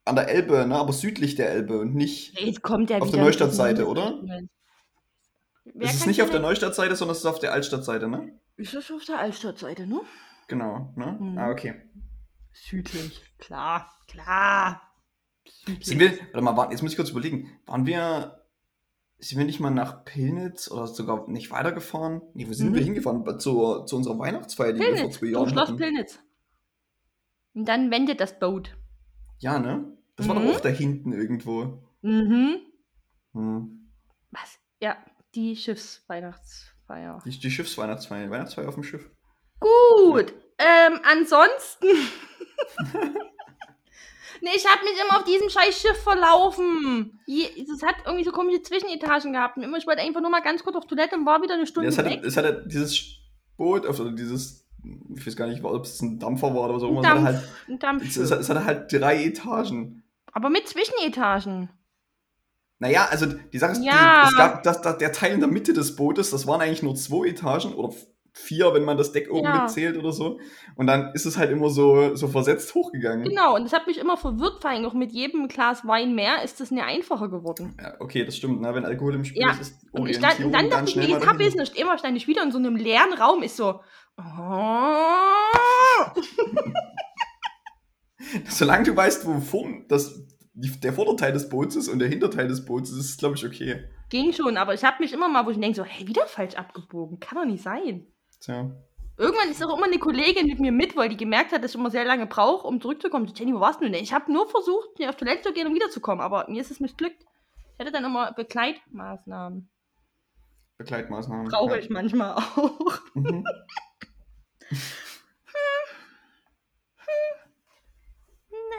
[0.04, 0.76] an der Elbe, ne?
[0.76, 2.38] aber südlich der Elbe und nicht.
[2.40, 4.22] Jetzt kommt der Auf der Neustadtseite, oder?
[5.74, 8.38] Wer es ist nicht auf der Neustadtseite, sondern es ist auf der Altstadtseite, ne?
[8.56, 10.00] Ist das auf der Altstadtseite, ne?
[10.48, 11.16] Genau, ne?
[11.20, 11.38] Mhm.
[11.38, 11.74] Ah, okay.
[12.52, 13.22] Südlich.
[13.38, 14.82] Klar, klar.
[15.46, 15.86] Südlich.
[15.86, 18.42] Sind wir, warte mal, jetzt muss ich kurz überlegen, waren wir,
[19.18, 22.22] sind wir nicht mal nach Pillnitz oder sogar nicht weitergefahren?
[22.34, 22.74] Nee, wo sind Mhm.
[22.74, 23.38] wir hingefahren?
[23.38, 25.76] Zu, zu unserer Weihnachtsfeier, die wir vor zwei Jahren Schloss hatten.
[25.78, 26.18] Pillnitz.
[27.54, 28.76] Und dann wendet das Boot.
[29.38, 29.96] Ja, ne?
[30.16, 30.46] Das war Mhm.
[30.48, 31.82] doch auch da hinten irgendwo.
[32.02, 32.56] Mhm.
[33.32, 33.92] Hm.
[34.30, 34.58] Was?
[34.82, 34.96] Ja,
[35.34, 37.22] die Schiffsweihnachtsfeier.
[37.24, 39.08] Die, die Schiffsweihnachtsfeier, Weihnachtsfeier auf dem Schiff.
[39.60, 40.32] Gut.
[40.58, 41.86] Ähm, ansonsten.
[44.42, 47.20] nee, ich habe mich immer auf diesem scheiß Schiff verlaufen.
[47.26, 49.56] Es hat irgendwie so komische Zwischenetagen gehabt.
[49.56, 51.66] Und immer, ich wollte einfach nur mal ganz kurz auf Toilette und war wieder eine
[51.66, 52.24] Stunde Ja, es, hatte, weg.
[52.24, 53.16] es hatte dieses
[53.56, 54.66] Boot, also dieses,
[55.14, 57.78] ich weiß gar nicht, ob es ein Dampfer war oder so, Ein Dampf, halt, ein
[57.78, 58.22] Dampfschiff.
[58.24, 60.02] es, es hatte halt drei Etagen.
[60.32, 61.70] Aber mit Zwischenetagen.
[62.80, 63.92] Naja, also die Sache ist, Ja.
[64.22, 66.82] die, es gab das, das, der Teil in der Mitte des Bootes, das waren eigentlich
[66.82, 67.94] nur zwei Etagen oder
[68.32, 69.62] vier, wenn man das Deck oben Ja.
[69.62, 70.38] mitzählt oder so.
[70.76, 73.28] Und dann ist es halt immer so, so versetzt hochgegangen.
[73.28, 76.42] Genau, und das hat mich immer verwirrt, vor allem auch mit jedem Glas Wein mehr
[76.42, 77.76] ist das nicht einfacher geworden.
[77.78, 78.74] Ja, okay, das stimmt, ne?
[78.74, 81.02] wenn Alkohol im Spiel Ja, ist, ist Und ich und dann ganz dachte ich mir,
[81.06, 81.76] jetzt mal hab ich es nicht.
[81.76, 83.80] Immer stand ich wieder in so einem leeren Raum, ist so.
[84.16, 84.22] Oh.
[88.48, 90.20] Solange du weißt, wo vorn das,
[90.60, 93.84] die, der Vorderteil des Boots ist und der Hinterteil des Boots ist, glaube ich, okay.
[94.10, 96.54] Ging schon, aber ich habe mich immer mal, wo ich denke, so, hey, wieder falsch
[96.54, 97.20] abgebogen.
[97.20, 98.06] Kann doch nicht sein.
[98.40, 98.70] Tja.
[99.16, 101.78] Irgendwann ist auch immer eine Kollegin mit mir mit, weil die gemerkt hat, dass ich
[101.78, 103.26] immer sehr lange brauche, um zurückzukommen.
[103.26, 103.94] So, Jenny, wo warst du denn?
[103.94, 106.80] Ich habe nur versucht, mir auf Toilette zu gehen, um wiederzukommen, aber mir ist es
[106.80, 107.22] missglückt.
[107.74, 109.68] Ich hätte dann immer Begleitmaßnahmen.
[110.78, 111.48] Begleitmaßnahmen.
[111.48, 111.78] Brauche ja.
[111.78, 113.00] ich manchmal auch.
[113.14, 113.44] Mhm.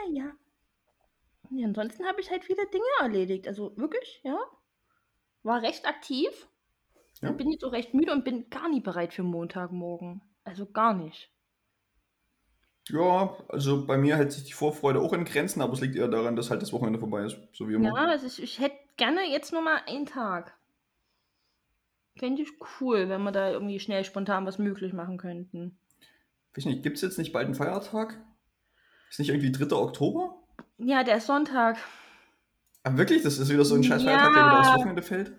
[0.08, 0.32] Naja.
[1.62, 3.46] Ja, ansonsten habe ich halt viele Dinge erledigt.
[3.46, 4.36] Also wirklich, ja.
[5.44, 6.48] War recht aktiv.
[7.20, 7.28] Ja.
[7.28, 10.20] Und bin jetzt auch recht müde und bin gar nicht bereit für Montagmorgen.
[10.42, 11.30] Also gar nicht.
[12.88, 16.08] Ja, also bei mir hält sich die Vorfreude auch in Grenzen, aber es liegt eher
[16.08, 17.36] daran, dass halt das Wochenende vorbei ist.
[17.52, 17.90] So wie immer.
[17.90, 20.56] Ja, also ich, ich hätte gerne jetzt nur mal einen Tag.
[22.16, 25.78] Fände ich cool, wenn wir da irgendwie schnell spontan was möglich machen könnten.
[26.54, 28.20] Weiß nicht, gibt es jetzt nicht bald einen Feiertag?
[29.10, 29.76] Ist nicht irgendwie 3.
[29.76, 30.41] Oktober?
[30.84, 31.78] Ja, der ist Sonntag.
[32.82, 33.22] Ah, wirklich?
[33.22, 34.08] Das ist wieder so ein scheiß Ja.
[34.10, 35.32] Feiertag, der wieder aufs Wochenende fällt?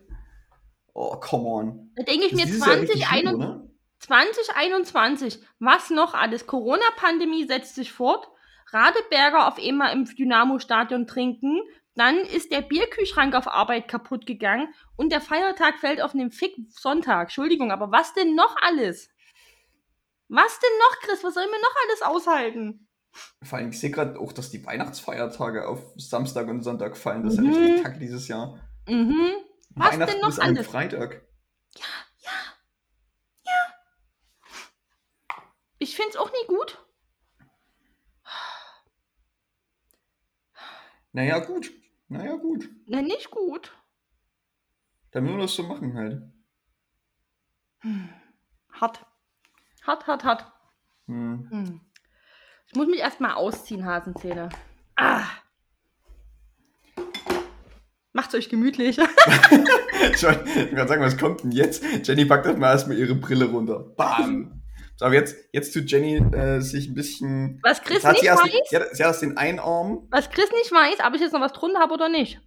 [0.93, 1.91] Oh, come on.
[1.95, 3.34] Da denke ich Das mir ist dieses Jahr richtig 2021.
[3.34, 3.69] übel, ne?
[3.99, 6.45] 2021, was noch alles?
[6.47, 8.27] Corona-Pandemie setzt sich fort.
[8.71, 11.62] Radeberger auf einmal im Dynamo-Stadion trinken.
[11.95, 16.56] Dann ist der Bierkühlschrank auf Arbeit kaputt gegangen und der Feiertag fällt auf einen Fick
[16.69, 17.23] Sonntag.
[17.23, 19.10] Entschuldigung, aber was denn noch alles?
[20.27, 21.23] Was denn noch, Chris?
[21.23, 22.88] Was sollen wir noch alles aushalten?
[23.43, 27.23] Vor allem, ich sehe gerade auch, dass die Weihnachtsfeiertage auf Samstag und Sonntag fallen.
[27.23, 27.52] Das ist mhm.
[27.52, 28.60] ja richtig kacke dieses Jahr.
[28.88, 29.34] Mhm.
[29.76, 30.67] Was denn noch ist alles?
[30.67, 31.21] Freitag.
[31.76, 31.86] Ja,
[32.19, 32.32] ja,
[33.45, 33.54] ja.
[35.80, 36.80] Ich finde es auch nie gut.
[41.12, 41.71] Naja, gut.
[42.08, 42.69] Naja, gut.
[42.88, 43.71] Na, nicht gut.
[45.12, 46.23] Dann müssen wir das so machen halt.
[47.82, 48.10] Hm.
[48.71, 49.06] Hart.
[49.84, 50.52] Hart, hart, hart.
[51.06, 51.47] Hm.
[51.52, 51.82] Hm.
[52.73, 54.49] Ich muss mich erstmal ausziehen, Hasenzähne.
[54.95, 55.25] Ah.
[58.13, 58.97] Macht's euch gemütlich.
[58.97, 61.83] ich wollte gerade sagen, was kommt denn jetzt?
[62.01, 63.77] Jenny packt erstmal erstmal ihre Brille runter.
[63.95, 64.63] Bam!
[64.95, 67.59] So, aber jetzt, jetzt tut Jenny äh, sich ein bisschen.
[67.62, 68.39] Was Chris nicht sie weiß.
[68.71, 70.07] sie, hat, sie hat erst den einen Arm.
[70.09, 72.41] Was Chris nicht weiß, ob ich jetzt noch was drunter habe oder nicht.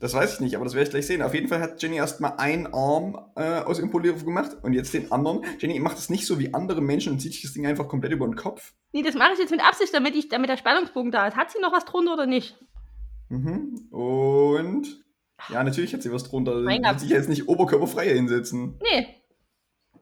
[0.00, 1.22] Das weiß ich nicht, aber das werde ich gleich sehen.
[1.22, 5.10] Auf jeden Fall hat Jenny erstmal einen Arm äh, aus Impolierung gemacht und jetzt den
[5.10, 5.44] anderen.
[5.58, 8.12] Jenny macht das nicht so wie andere Menschen und zieht sich das Ding einfach komplett
[8.12, 8.74] über den Kopf.
[8.92, 11.36] Nee, das mache ich jetzt mit Absicht, damit, ich, damit der Spannungsbogen da ist.
[11.36, 12.58] Hat sie noch was drunter oder nicht?
[13.30, 13.88] Mhm.
[13.90, 15.04] Und.
[15.48, 16.60] Ja, natürlich hat sie was drunter.
[16.60, 18.78] Sie wird sich jetzt nicht oberkörperfrei hinsetzen.
[18.82, 19.06] Nee.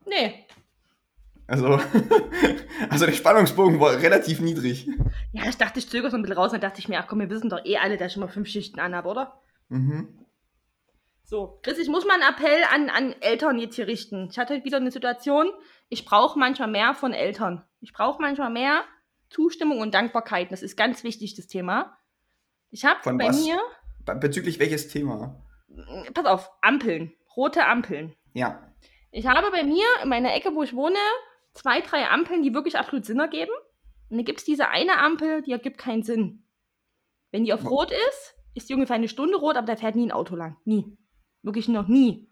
[0.05, 0.47] Nee.
[1.47, 1.81] Also,
[2.91, 4.89] also der Spannungsbogen war relativ niedrig.
[5.33, 6.51] Ja, ich dachte, ich zögere so ein bisschen raus.
[6.51, 8.29] Dann dachte ich mir, ach komm, wir wissen doch eh alle, dass ich schon mal
[8.29, 9.41] fünf Schichten anhabe, oder?
[9.71, 10.21] Mhm.
[11.25, 14.29] So, Chris, ich muss mal einen Appell an, an Eltern jetzt hier richten.
[14.31, 15.49] Ich hatte wieder eine Situation,
[15.89, 17.65] ich brauche manchmal mehr von Eltern.
[17.81, 18.85] Ich brauche manchmal mehr
[19.31, 20.51] Zustimmung und Dankbarkeit.
[20.51, 21.97] Das ist ganz wichtig, das Thema.
[22.71, 23.45] Ich habe bei was?
[23.45, 23.61] mir.
[24.21, 25.41] Bezüglich welches Thema?
[26.15, 27.13] Pass auf, Ampeln.
[27.37, 28.15] Rote Ampeln.
[28.35, 28.69] Ja.
[29.13, 30.99] Ich habe bei mir in meiner Ecke, wo ich wohne,
[31.55, 33.53] zwei, drei Ampeln, die wirklich absolut Sinn ergeben.
[34.09, 36.45] Und dann gibt es diese eine Ampel, die ergibt keinen Sinn.
[37.31, 40.07] Wenn die auf Rot ist, ist die ungefähr eine Stunde rot, aber da fährt nie
[40.07, 40.57] ein Auto lang.
[40.65, 40.97] Nie.
[41.43, 42.29] Wirklich noch nie.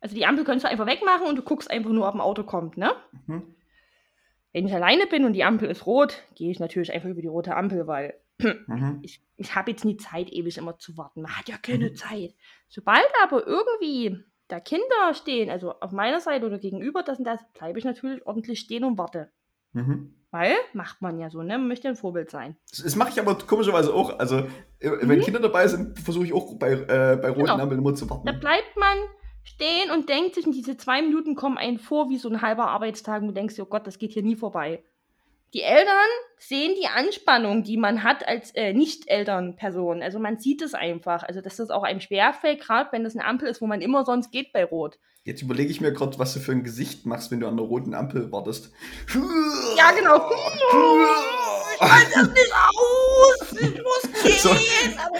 [0.00, 2.44] Also die Ampel könntest du einfach wegmachen und du guckst einfach nur, ob ein Auto
[2.44, 2.92] kommt, ne?
[3.26, 3.54] Mhm.
[4.52, 7.28] Wenn ich alleine bin und die Ampel ist rot, gehe ich natürlich einfach über die
[7.28, 9.00] rote Ampel, weil mhm.
[9.02, 11.22] ich, ich habe jetzt nie Zeit, ewig immer zu warten.
[11.22, 11.96] Man hat ja keine mhm.
[11.96, 12.34] Zeit.
[12.68, 17.40] Sobald aber irgendwie da Kinder stehen, also auf meiner Seite oder gegenüber, das und das,
[17.52, 19.30] bleibe ich natürlich ordentlich stehen und warte.
[19.72, 20.14] Mhm.
[20.30, 21.56] Weil macht man ja so, ne?
[21.56, 22.56] Man möchte ein Vorbild sein.
[22.70, 24.18] Das, das mache ich aber komischerweise auch.
[24.18, 24.38] Also,
[24.78, 25.22] äh, wenn mhm.
[25.22, 27.58] Kinder dabei sind, versuche ich auch bei, äh, bei roten genau.
[27.58, 28.26] Ampeln immer zu warten.
[28.26, 28.98] Da bleibt man
[29.42, 32.68] stehen und denkt sich, und diese zwei Minuten kommen einem vor wie so ein halber
[32.68, 34.84] Arbeitstag und du denkst dir, oh Gott, das geht hier nie vorbei.
[35.54, 35.94] Die Eltern
[36.38, 40.02] sehen die Anspannung, die man hat als äh, Nicht-Elternperson.
[40.02, 41.22] Also man sieht es einfach.
[41.22, 44.04] Also dass das auch einem schwerfällt, gerade wenn das eine Ampel ist, wo man immer
[44.04, 44.98] sonst geht bei Rot.
[45.24, 47.64] Jetzt überlege ich mir gerade, was du für ein Gesicht machst, wenn du an der
[47.66, 48.72] roten Ampel wartest.
[49.76, 50.30] Ja, genau.
[51.80, 53.52] Ich halte das nicht aus.
[53.60, 54.38] Ich muss gehen.
[54.38, 54.50] So,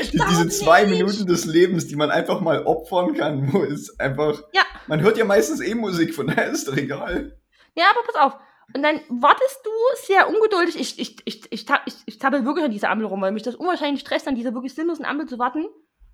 [0.00, 0.98] ich diese zwei nicht.
[0.98, 4.42] Minuten des Lebens, die man einfach mal opfern kann, wo es einfach.
[4.52, 4.62] Ja.
[4.88, 7.38] Man hört ja meistens eh Musik, von daher ist doch egal.
[7.76, 8.40] Ja, aber pass auf
[8.74, 9.70] und dann wartest du
[10.06, 10.78] sehr ungeduldig.
[10.78, 13.54] Ich, ich, ich, ich, ich, ich tappel wirklich an dieser Ampel rum, weil mich das
[13.54, 15.66] unwahrscheinlich stresst, an dieser wirklich sinnlosen Ampel zu warten.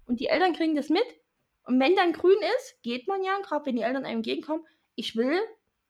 [0.06, 1.04] Und die Eltern kriegen das mit.
[1.66, 4.64] Und wenn dann grün ist, geht man ja, gerade wenn die Eltern einem entgegenkommen,
[4.94, 5.40] ich will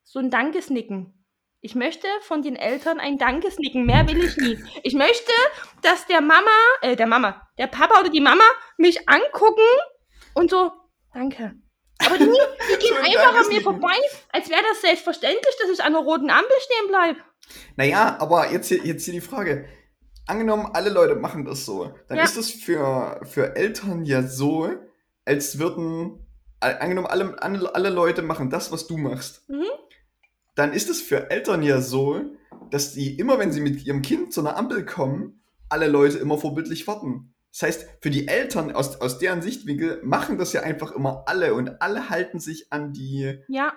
[0.04, 1.24] so ein Dankesnicken.
[1.60, 3.84] Ich möchte von den Eltern ein Dankesnicken.
[3.84, 4.58] Mehr will ich nie.
[4.82, 5.32] Ich möchte,
[5.82, 6.50] dass der Mama,
[6.82, 8.44] äh, der Mama, der Papa oder die Mama
[8.76, 9.62] mich angucken
[10.34, 10.70] und so,
[11.12, 11.54] danke.
[11.98, 13.96] Aber die, die gehen einfach an mir vorbei,
[14.32, 17.20] als wäre das selbstverständlich, dass ich an der roten Ampel stehen bleibe.
[17.76, 19.66] Naja, aber jetzt hier, jetzt hier die Frage.
[20.26, 21.94] Angenommen, alle Leute machen das so.
[22.08, 22.24] Dann ja.
[22.24, 24.70] ist es für, für Eltern ja so,
[25.26, 26.26] als würden,
[26.60, 29.48] angenommen, alle, alle Leute machen das, was du machst.
[29.48, 29.64] Mhm.
[30.54, 32.22] Dann ist es für Eltern ja so,
[32.70, 36.38] dass die immer, wenn sie mit ihrem Kind zu einer Ampel kommen, alle Leute immer
[36.38, 37.33] vorbildlich warten.
[37.54, 41.54] Das heißt, für die Eltern aus, aus deren Sichtwinkel machen das ja einfach immer alle
[41.54, 43.72] und alle halten sich an die ja.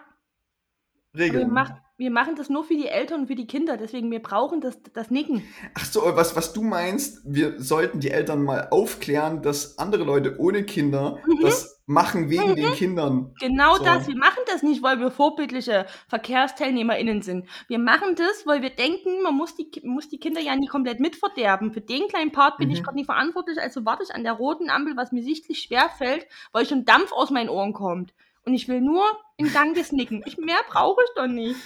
[1.15, 1.49] Regeln.
[1.49, 4.21] Wir, mach, wir, machen das nur für die Eltern und für die Kinder, deswegen wir
[4.21, 5.43] brauchen das, das Nicken.
[5.73, 10.39] Ach so, was, was du meinst, wir sollten die Eltern mal aufklären, dass andere Leute
[10.39, 11.39] ohne Kinder mhm.
[11.41, 12.55] das machen wegen mhm.
[12.55, 13.33] den Kindern.
[13.39, 13.83] Genau so.
[13.83, 14.07] das.
[14.07, 17.47] Wir machen das nicht, weil wir vorbildliche VerkehrsteilnehmerInnen sind.
[17.67, 20.99] Wir machen das, weil wir denken, man muss die, muss die Kinder ja nie komplett
[20.99, 21.71] mitverderben.
[21.71, 22.75] Für den kleinen Part bin mhm.
[22.75, 25.89] ich gerade nicht verantwortlich, also warte ich an der roten Ampel, was mir sichtlich schwer
[25.97, 28.13] fällt, weil schon Dampf aus meinen Ohren kommt.
[28.45, 29.03] Und ich will nur
[29.37, 30.23] in Dankes nicken.
[30.25, 31.57] Ich, mehr brauche ich doch nicht.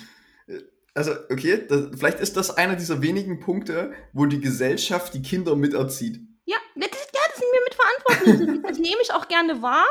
[0.93, 5.55] Also, okay, das, vielleicht ist das einer dieser wenigen Punkte, wo die Gesellschaft die Kinder
[5.55, 6.19] miterzieht.
[6.45, 8.61] Ja, das, ja, das sind wir mitverantwortlich.
[8.67, 9.85] das nehme ich auch gerne wahr.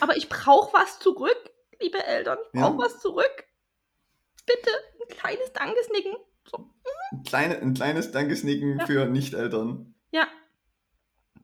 [0.00, 2.38] Aber ich brauche was zurück, liebe Eltern.
[2.52, 2.84] Ich brauche ja.
[2.84, 3.44] was zurück.
[4.46, 6.16] Bitte, ein kleines Dankesnicken.
[6.48, 6.70] So.
[7.12, 8.86] Ein, kleine, ein kleines Dankesnicken Ja.
[8.86, 9.94] für Nicht-Eltern.
[10.12, 10.28] Ja.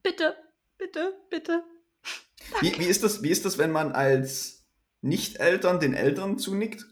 [0.02, 0.36] Bitte,
[0.78, 1.64] bitte, bitte.
[2.60, 4.66] Wie, wie, ist das, wie ist das, wenn man als
[5.00, 6.84] Nicht-Eltern den Eltern zunickt?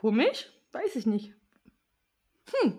[0.00, 0.50] Komisch?
[0.72, 1.32] Weiß ich nicht.
[2.60, 2.74] Hm.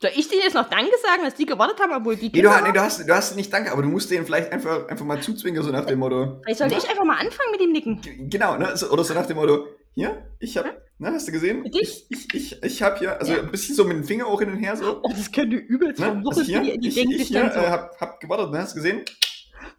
[0.00, 2.50] Soll ich denen jetzt noch Danke sagen, dass die gewartet haben, obwohl die Nee, du,
[2.62, 5.20] nee, du, hast, du hast nicht Danke, aber du musst denen vielleicht einfach, einfach mal
[5.22, 6.40] zuzwingen, so nach dem Motto.
[6.44, 8.28] Vielleicht sollte ich einfach mal anfangen mit dem Nicken.
[8.30, 8.76] Genau, ne?
[8.76, 10.66] So, oder so nach dem Motto, hier, ich hab,
[10.98, 11.64] ne, hast du gesehen?
[11.64, 12.06] Dich?
[12.10, 13.40] Ich, ich, ich hab hier, also Ja.
[13.40, 15.00] ein bisschen so mit dem Finger auch hin und her so.
[15.02, 16.06] Oh, das könnte übelst Ne?
[16.06, 16.28] verwirren.
[16.28, 17.58] Also hier, die, die ich, ich hier, dann so.
[17.60, 18.58] äh, hab, hab gewartet, ne?
[18.58, 19.02] Hast du gesehen?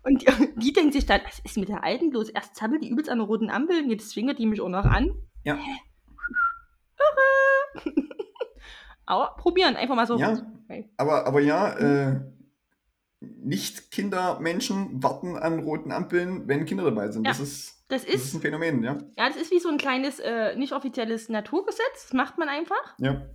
[0.03, 2.29] Und die, die denken sich dann, was ist mit der Alten bloß?
[2.29, 4.85] Erst zappelt die übelst an der roten Ampel und jetzt zwingert die mich auch noch
[4.85, 5.11] an.
[5.43, 5.57] Ja.
[9.05, 10.17] Aber probieren, einfach mal so.
[10.17, 10.37] Ja.
[10.65, 10.89] Okay.
[10.97, 12.19] Aber, aber ja, äh,
[13.19, 17.23] nicht Kindermenschen warten an roten Ampeln, wenn Kinder dabei sind.
[17.25, 17.31] Ja.
[17.31, 18.97] Das, ist, Das das ist ist, ein Phänomen, ja.
[19.17, 22.03] ja, das ist wie so ein kleines, äh, nicht offizielles Naturgesetz.
[22.03, 22.95] Das macht man einfach.
[22.99, 23.25] Ja.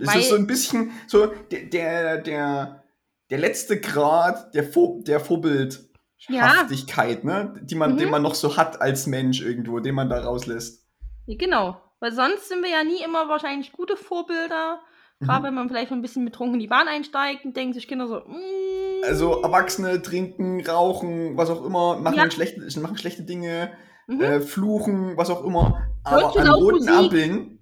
[0.00, 2.84] Es ist so ein bisschen so der, der, der,
[3.30, 7.54] der letzte Grad der, Vor, der Vorbildhaftigkeit, ne?
[7.62, 7.98] Die man, Mhm.
[7.98, 10.86] den man noch so hat als Mensch irgendwo, den man da rauslässt.
[11.26, 11.80] Ja, genau.
[12.00, 14.80] Weil sonst sind wir ja nie immer wahrscheinlich gute Vorbilder.
[15.20, 15.44] Gerade Mhm.
[15.46, 18.20] wenn man vielleicht ein bisschen betrunken in die Bahn einsteigt und denken sich Kinder so,
[18.20, 22.30] mm, Also Erwachsene trinken, rauchen, was auch immer, machen, Ja.
[22.30, 23.72] schlechte, machen schlechte Dinge,
[24.06, 24.20] mhm.
[24.20, 25.82] äh, fluchen, was auch immer.
[26.04, 26.92] Aber an roten Musik.
[26.94, 27.58] Ampeln,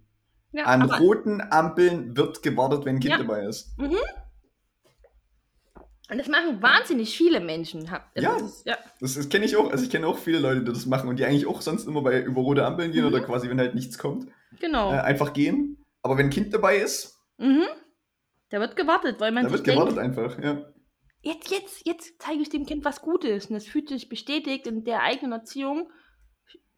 [0.53, 3.19] ja, an roten Ampeln wird gewartet, wenn ein Kind Ja.
[3.19, 3.75] dabei ist.
[6.11, 7.91] Und das machen wahnsinnig viele Menschen.
[7.91, 8.39] Hab- Ja.
[8.39, 8.77] Das ja.
[9.01, 9.71] Das, das kenne ich auch.
[9.71, 12.03] Also ich kenne auch viele Leute, die das machen und die eigentlich auch sonst immer
[12.03, 13.13] bei über rote Ampeln gehen Mhm.
[13.13, 14.29] oder quasi, wenn halt nichts kommt,
[14.61, 14.93] Genau.
[14.93, 15.85] äh, einfach gehen.
[16.03, 17.65] Aber wenn ein Kind dabei ist, Mhm.
[18.49, 20.39] Da wird gewartet, weil man da wird denkt, gewartet einfach.
[20.43, 20.65] Ja.
[21.23, 23.47] jetzt, jetzt, jetzt zeige ich dem Kind was Gutes.
[23.47, 25.91] Und das fühlt sich bestätigt in der eigenen Erziehung.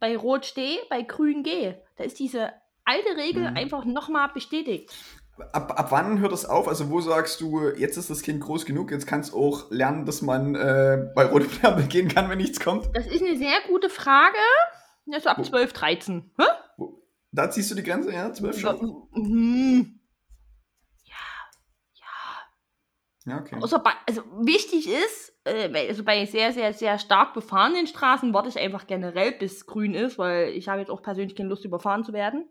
[0.01, 1.75] Bei Rot steh, bei Grün geh.
[1.97, 2.53] Da ist diese
[2.85, 3.57] alte Regel Mhm.
[3.57, 4.91] einfach nochmal bestätigt.
[5.53, 6.68] Ab, ab wann hört das auf?
[6.68, 10.05] Also wo sagst du, jetzt ist das Kind groß genug, jetzt kann es auch lernen,
[10.05, 12.88] dass man äh, bei roter Ampel gehen kann, wenn nichts kommt?
[12.94, 14.37] Das ist eine sehr gute Frage.
[15.07, 16.31] Ja, so ab Wo- 12, 13.
[16.38, 16.44] Hä?
[16.77, 18.33] Wo, da ziehst du die Grenze, ja?
[18.33, 19.09] Zwölf schon?
[19.12, 19.94] Mhm.
[23.27, 23.57] Ja, okay.
[23.61, 28.48] Außer bei, also wichtig ist, äh, also bei sehr, sehr, sehr stark befahrenen Straßen warte
[28.48, 32.05] ich einfach generell, bis grün ist, weil ich habe jetzt auch persönlich keine Lust, überfahren
[32.05, 32.48] zu werden.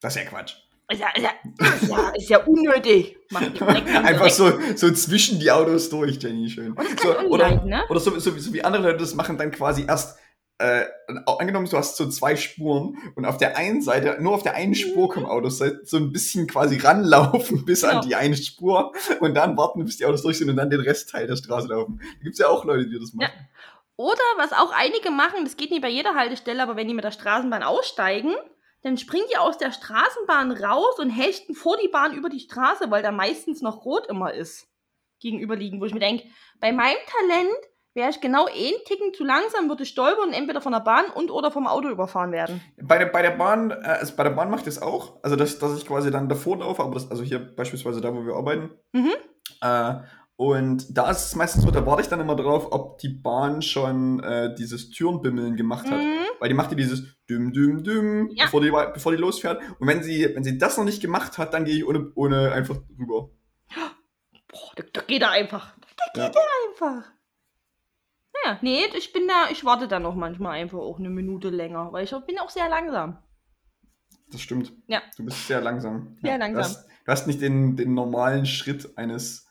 [0.00, 0.56] Das ist ja Quatsch.
[0.90, 1.30] Ist ja, ist ja,
[1.74, 3.16] ist ja, ist ja unnötig.
[3.30, 6.74] Einfach so, so zwischen die Autos durch, Jenny, schön.
[7.02, 7.84] So, oder ne?
[7.90, 10.18] oder so, so, so wie andere Leute das machen, dann quasi erst,
[10.56, 10.86] äh,
[11.26, 14.74] angenommen, du hast so zwei Spuren und auf der einen Seite, nur auf der einen
[14.74, 17.98] Spur kommen Autos, so ein bisschen quasi ranlaufen bis Genau.
[17.98, 20.80] an die eine Spur und dann warten, bis die Autos durch sind und dann den
[20.80, 22.00] Restteil der Straße laufen.
[22.00, 23.30] Da gibt's ja auch Leute, die das machen.
[23.96, 27.04] Oder was auch einige machen, das geht nicht bei jeder Haltestelle, aber wenn die mit
[27.04, 28.32] der Straßenbahn aussteigen,
[28.82, 32.90] dann springen die aus der Straßenbahn raus und hechten vor die Bahn über die Straße,
[32.90, 34.68] weil da meistens noch rot immer ist.
[35.20, 36.24] Gegenüberliegen, wo ich mir denke,
[36.60, 37.58] bei meinem Talent
[37.94, 41.32] wäre ich genau einen Ticken zu langsam, würde stolpern und entweder von der Bahn und
[41.32, 42.60] oder vom Auto überfahren werden.
[42.80, 45.76] Bei der, bei der Bahn, also bei der Bahn macht das auch, also dass, dass
[45.76, 48.70] ich quasi dann davor laufe, aber das, also hier beispielsweise da, wo wir arbeiten.
[48.92, 49.12] Mhm.
[49.60, 49.94] Äh,
[50.40, 53.60] und da ist es meistens so, da warte ich dann immer drauf, ob die Bahn
[53.60, 55.98] schon äh, dieses Türenbimmeln gemacht hat.
[55.98, 56.14] Mhm.
[56.38, 58.44] Weil die macht ja dieses düm düm düm, Ja.
[58.44, 59.60] bevor, die, bevor die losfährt.
[59.80, 62.52] Und wenn sie, wenn sie das noch nicht gemacht hat, dann gehe ich ohne, ohne
[62.52, 63.30] einfach rüber.
[64.46, 65.74] Boah, da, da geht er einfach.
[66.14, 66.26] Da Ja.
[66.28, 67.10] geht er einfach.
[68.44, 71.92] Naja, nee, ich bin da, ich warte dann noch manchmal einfach auch eine Minute länger,
[71.92, 73.18] weil ich auch- bin auch sehr langsam.
[74.30, 74.72] Das stimmt.
[74.86, 75.02] Ja.
[75.16, 76.16] Du bist sehr langsam.
[76.22, 76.36] Sehr ja.
[76.36, 76.62] langsam.
[76.62, 79.47] Du hast, du hast nicht den, den normalen Schritt eines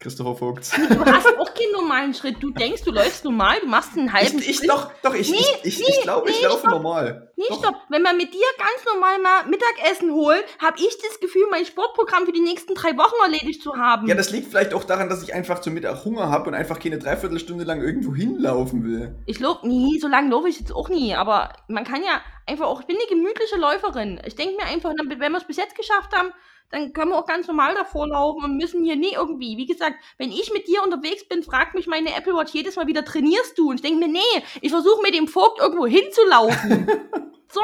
[0.00, 0.70] Christopher Vogts.
[0.70, 2.42] Du hast auch keinen normalen Schritt.
[2.42, 5.36] Du denkst, du läufst normal, du machst einen halben Ich, ich doch, doch, ich, Nee,
[5.62, 7.30] ich, ich, ich glaube, ich nee, laufe normal.
[7.36, 7.58] Nee, doch.
[7.58, 7.74] stopp.
[7.90, 12.24] Wenn man mit dir ganz normal mal Mittagessen holt, habe ich das Gefühl, mein Sportprogramm
[12.24, 14.06] für die nächsten drei Wochen erledigt zu haben.
[14.06, 16.78] Ja, das liegt vielleicht auch daran, dass ich einfach zum Mittag Hunger habe und einfach
[16.78, 19.14] keine Dreiviertelstunde lang irgendwo hinlaufen will.
[19.26, 21.14] ich laufe nie, so lange laufe ich jetzt auch nie.
[21.14, 24.18] Aber man kann ja einfach auch, ich bin eine gemütliche Läuferin.
[24.24, 26.32] Ich denke mir einfach, wenn wir es bis jetzt geschafft haben,
[26.70, 29.56] dann können wir auch ganz normal davor laufen und müssen hier nie irgendwie.
[29.56, 32.86] Wie gesagt, wenn ich mit dir unterwegs bin, fragt mich meine Apple Watch jedes Mal
[32.86, 33.70] wieder, trainierst du?
[33.70, 36.86] Und ich denke mir, nee, ich versuche mit dem Vogt irgendwo hinzulaufen.
[37.48, 37.60] so,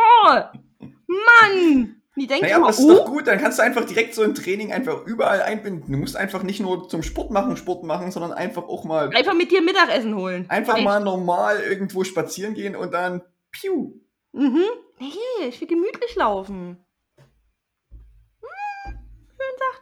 [1.07, 1.93] Mann!
[2.19, 4.23] Die denken Naja, immer, aber das ist doch gut, dann kannst du einfach direkt so
[4.23, 5.93] ein Training einfach überall einbinden.
[5.93, 9.35] Du musst einfach nicht nur zum Sport machen, Sport machen, sondern einfach auch mal einfach
[9.35, 10.47] mit dir Mittagessen holen.
[10.49, 10.85] einfach Echt.
[10.85, 14.01] mal normal irgendwo spazieren gehen und dann piu.
[14.33, 14.65] Mhm.
[14.99, 16.86] Nee, ich will gemütlich laufen.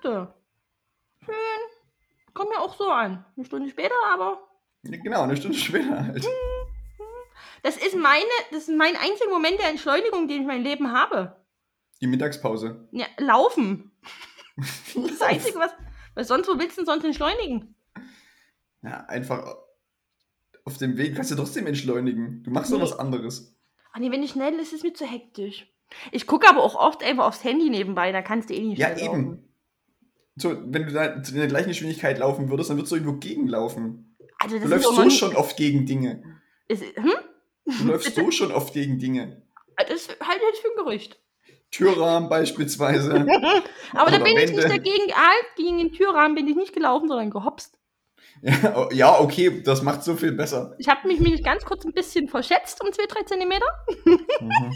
[0.05, 0.35] Schön sachte.
[1.25, 2.35] Schön.
[2.35, 3.25] Kommt mir auch so an.
[3.37, 4.41] Eine Stunde später, aber
[4.83, 6.27] Genau, eine Stunde später halt.
[7.63, 10.93] Das ist meine, das ist mein einziger Moment der Entschleunigung, den ich in meinem Leben
[10.93, 11.37] habe.
[12.01, 12.89] Die Mittagspause.
[12.93, 13.91] Ja, laufen.
[14.95, 15.73] Das Einzige, was,
[16.15, 17.75] was sonst, wo willst du denn sonst entschleunigen?
[18.83, 19.57] Ja, einfach
[20.65, 22.45] auf dem Weg kannst du trotzdem entschleunigen.
[22.45, 22.85] Du machst doch Nee.
[22.85, 23.59] was anderes.
[23.93, 25.67] Ach nee, wenn ich schnell ist, ist es mir zu hektisch.
[26.13, 28.91] Ich gucke aber auch oft einfach aufs Handy nebenbei, da kannst du eh nicht Ja,
[28.97, 29.05] eben.
[29.07, 29.54] laufen.
[30.37, 34.17] So, wenn du da in der gleichen Geschwindigkeit laufen würdest, dann würdest du irgendwo gegenlaufen.
[34.39, 36.23] Also Du läufst so nie- schon oft gegen Dinge.
[36.69, 37.13] Ist, hm?
[37.67, 39.43] Du läufst so schon oft gegen Dinge.
[39.77, 41.21] Das ist halt jetzt für ein Gerücht.
[41.71, 43.13] Türrahmen beispielsweise.
[43.93, 44.55] Aber da bin ich Wände.
[44.57, 47.79] nicht dagegen, ah, gegen den Türrahmen bin ich nicht gelaufen, sondern gehopst.
[48.43, 50.75] Ja, oh, ja, okay, das macht so viel besser.
[50.79, 53.67] Ich habe mich nämlich ganz kurz ein bisschen verschätzt um 2-3 Zentimeter.
[54.05, 54.73] Mhm.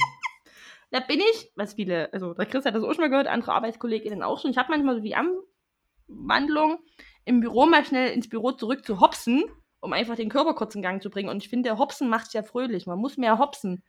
[0.90, 3.52] Da bin ich, was viele, also der Chris hat das auch schon mal gehört, andere
[3.52, 4.50] Arbeitskolleginnen auch schon.
[4.50, 6.78] Ich habe manchmal so die Anwandlung,
[7.24, 9.44] im Büro mal schnell ins Büro zurück zu hopsen,
[9.80, 11.28] um einfach den Körper kurz in Gang zu bringen.
[11.28, 12.86] Und ich finde, Hopsen macht ja fröhlich.
[12.86, 13.84] Man muss mehr hopsen.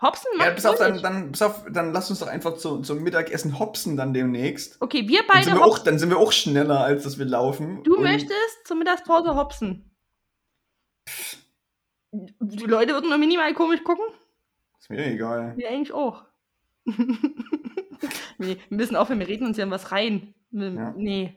[0.00, 1.02] Hopsen macht Ja, pass auf, dann, fröhlich.
[1.02, 4.80] dann, auf, dann lass uns doch einfach zu, zum Mittagessen hopsen dann demnächst.
[4.80, 7.26] Okay, wir Dann beide sind, wir auch, dann sind wir auch schneller, als dass wir
[7.26, 7.82] laufen.
[7.82, 9.90] Du möchtest zur Mittagspause hopsen.
[12.12, 14.04] Die Leute würden nur minimal komisch gucken.
[14.78, 15.54] Ist mir egal.
[15.56, 16.24] Wir eigentlich auch.
[18.38, 20.34] nee, wir müssen aufhören, wir reden uns ja was rein.
[20.50, 20.94] Wir- Ja.
[20.96, 21.36] Nee.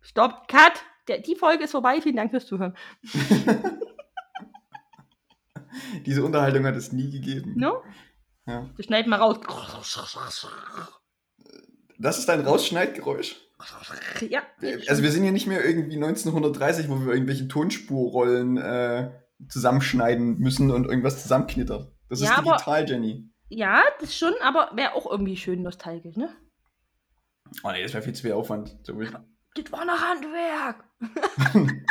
[0.00, 0.72] Stopp, cut.
[1.08, 2.00] Der, die Folge ist vorbei.
[2.00, 2.76] Vielen Dank fürs Zuhören.
[6.06, 7.54] Diese Unterhaltung hat es nie gegeben.
[7.56, 7.82] No?
[8.46, 8.68] Ja.
[8.76, 9.38] Wir schneiden mal raus.
[11.98, 13.36] Das ist dein Rausschneidgeräusch?
[14.28, 14.42] Ja.
[14.88, 19.12] Also wir sind hier nicht mehr irgendwie 1930, wo wir irgendwelche Tonspurrollen äh,
[19.48, 21.91] zusammenschneiden müssen und irgendwas zusammenknittert.
[22.12, 23.30] Das Ja, ist aber- digital, Jenny.
[23.48, 26.28] ja, das schon, aber wäre auch irgendwie schön nostalgisch, ne?
[27.64, 28.76] Oh nee, das wäre viel zu viel Aufwand.
[28.86, 29.10] ich.
[29.54, 30.84] Das war noch Handwerk.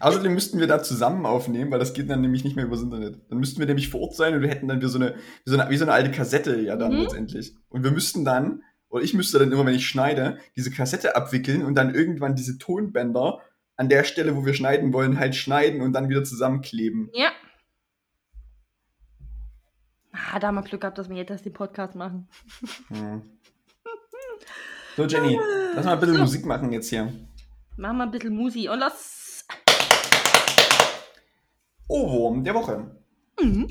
[0.00, 3.20] Außerdem müssten wir da zusammen aufnehmen, weil das geht dann nämlich nicht mehr übers Internet.
[3.30, 5.50] Dann müssten wir nämlich vor Ort sein und wir hätten dann wie so eine, wie
[5.50, 7.00] so eine, wie so eine alte Kassette ja dann Mhm.
[7.02, 7.54] letztendlich.
[7.68, 11.64] Und wir müssten dann, oder ich müsste dann immer, wenn ich schneide, diese Kassette abwickeln
[11.64, 13.40] und dann irgendwann diese Tonbänder
[13.76, 17.10] an der Stelle, wo wir schneiden wollen, halt schneiden und dann wieder zusammenkleben.
[17.14, 17.30] Ja.
[20.12, 22.28] Ah, da haben wir Glück gehabt, dass wir jetzt erst den Podcast machen.
[22.88, 23.22] Hm.
[24.96, 25.38] So, Jenny,
[25.74, 26.20] lass mal ein bisschen So.
[26.22, 27.10] Musik machen jetzt hier.
[27.78, 29.46] Machen wir ein bisschen Musi und los.
[31.88, 32.96] Ohrwurm der Woche.
[33.40, 33.68] Mhm.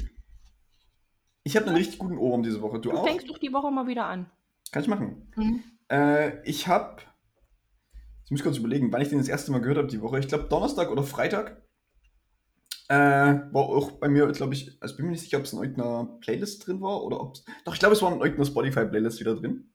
[1.43, 2.79] Ich habe einen richtig guten Ohrwurm diese Woche.
[2.79, 3.05] Du, Du auch?
[3.07, 4.29] fängst doch die Woche mal wieder an.
[4.71, 5.31] Kann ich machen.
[5.35, 5.63] Mhm.
[5.89, 7.01] Äh, ich habe,
[8.25, 10.19] ich muss kurz überlegen, wann ich den das erste Mal gehört habe die Woche.
[10.19, 11.61] Ich glaube Donnerstag oder Freitag.
[12.91, 15.59] Äh, war auch bei mir, glaube ich, also bin mir nicht sicher, ob es in
[15.59, 17.45] irgendeiner Playlist drin war oder ob es.
[17.63, 19.71] Doch, ich glaube, es war in irgendeiner Spotify-Playlist wieder drin.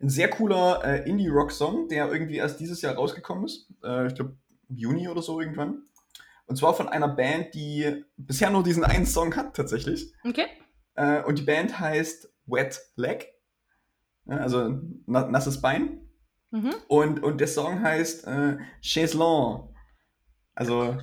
[0.00, 3.70] Ein sehr cooler äh, Indie-Rock-Song, der irgendwie erst dieses Jahr rausgekommen ist.
[3.84, 4.38] Äh, ich glaube,
[4.70, 5.82] im Juni oder so irgendwann.
[6.46, 10.10] Und zwar von einer Band, die bisher nur diesen einen Song hat, tatsächlich.
[10.26, 10.46] Okay.
[10.94, 13.34] Äh, und die Band heißt Wet Leg.
[14.24, 16.08] Ja, also na nasses Bein.
[16.52, 16.74] Mhm.
[16.88, 19.74] Und, und der Song heißt äh, Chaiselon.
[20.54, 20.96] Also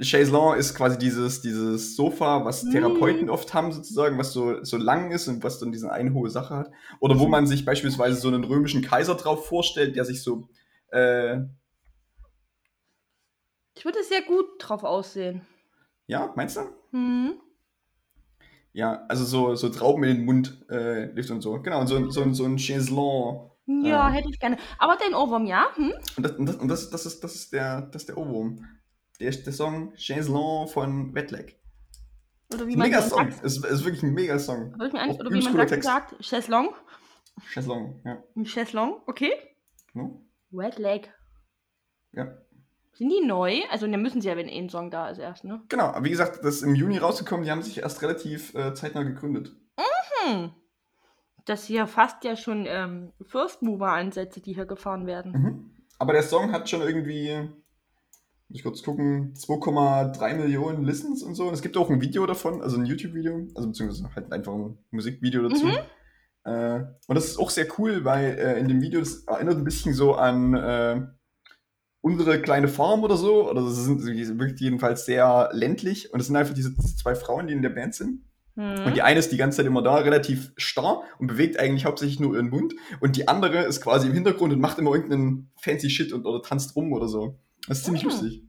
[0.00, 2.70] Chaiselon ist quasi dieses, dieses Sofa, was Mm.
[2.72, 6.28] Therapeuten oft haben, sozusagen, was so, so lang ist und was dann diese eine hohe
[6.30, 6.70] Sache hat.
[7.00, 10.48] Oder wo man sich beispielsweise so einen römischen Kaiser drauf vorstellt, der sich so
[10.92, 11.38] äh,
[13.74, 15.42] Ich würde sehr gut drauf aussehen.
[16.06, 16.60] ja, meinst du?
[16.96, 17.34] Mhm.
[18.72, 21.60] Ja, also so, so Trauben in den Mund äh, lift und so.
[21.62, 23.50] Genau, und so, so, so ein Chaiselon.
[23.82, 24.12] Ja, Ähm.
[24.14, 24.58] hätte ich gerne.
[24.78, 25.66] Aber dein Ohrwurm, ja?
[25.76, 25.92] Hm?
[26.18, 28.62] Und das, und das, und das, das, ist, das, ist, der, das ist der Ohrwurm.
[29.20, 31.58] Der, der Song Chaiselon von Wetleg.
[32.52, 33.30] Oder wie man mega Song.
[33.30, 33.44] sagt.
[33.44, 34.74] Es ist, ist wirklich ein mega Song.
[34.74, 34.92] Oder
[35.32, 35.84] wie man Text.
[35.84, 36.74] sagt, Chaiselong.
[37.52, 38.22] Chaiselon, ja.
[38.34, 39.32] Ein Chaiselong, okay.
[39.94, 40.22] No?
[40.52, 41.12] Red Leg.
[42.12, 42.38] Ja.
[42.92, 43.60] Sind die neu?
[43.70, 45.62] Also, dann müssen sie ja, wenn eh ein Song da ist, erst, ne?
[45.68, 48.72] Genau, aber wie gesagt, das ist im Juni rausgekommen, die haben sich erst relativ äh,
[48.72, 49.54] zeitnah gegründet.
[50.26, 50.52] Hm.
[51.44, 55.32] Das hier fast ja schon ähm, First Mover-Ansätze, die hier gefahren werden.
[55.32, 55.70] Mhm.
[55.98, 57.48] Aber der Song hat schon irgendwie,
[58.48, 61.48] ich kurz gucken, 2,3 Millionen Listens und so.
[61.48, 64.78] Und es gibt auch ein Video davon, also ein YouTube-Video, also beziehungsweise halt einfach ein
[64.90, 65.66] Musikvideo dazu.
[65.66, 65.78] Mhm.
[66.44, 69.64] Äh, und das ist auch sehr cool, weil äh, in dem Video, das erinnert ein
[69.64, 71.00] bisschen so an äh,
[72.00, 73.50] unsere kleine Farm oder so.
[73.50, 74.04] Oder das sind
[74.38, 76.12] wirkt jedenfalls sehr ländlich.
[76.12, 78.22] Und es sind einfach diese zwei Frauen, die in der Band sind.
[78.54, 78.86] Hm.
[78.86, 82.20] Und die eine ist die ganze Zeit immer da, relativ starr und bewegt eigentlich hauptsächlich
[82.20, 82.74] nur ihren Mund.
[83.00, 86.42] Und die andere ist quasi im Hintergrund und macht immer irgendeinen fancy Shit und, oder
[86.42, 87.38] tanzt rum oder so.
[87.68, 88.08] Das ist ziemlich Ah.
[88.08, 88.42] lustig.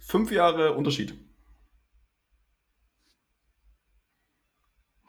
[0.00, 1.14] Fünf Jahre Unterschied.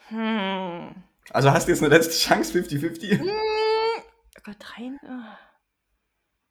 [0.10, 1.04] Hm.
[1.32, 3.18] Also hast du jetzt eine letzte Chance, 50-50?
[3.18, 3.28] Hm.
[3.28, 4.02] Oh
[4.44, 5.36] Gott, drei, ah.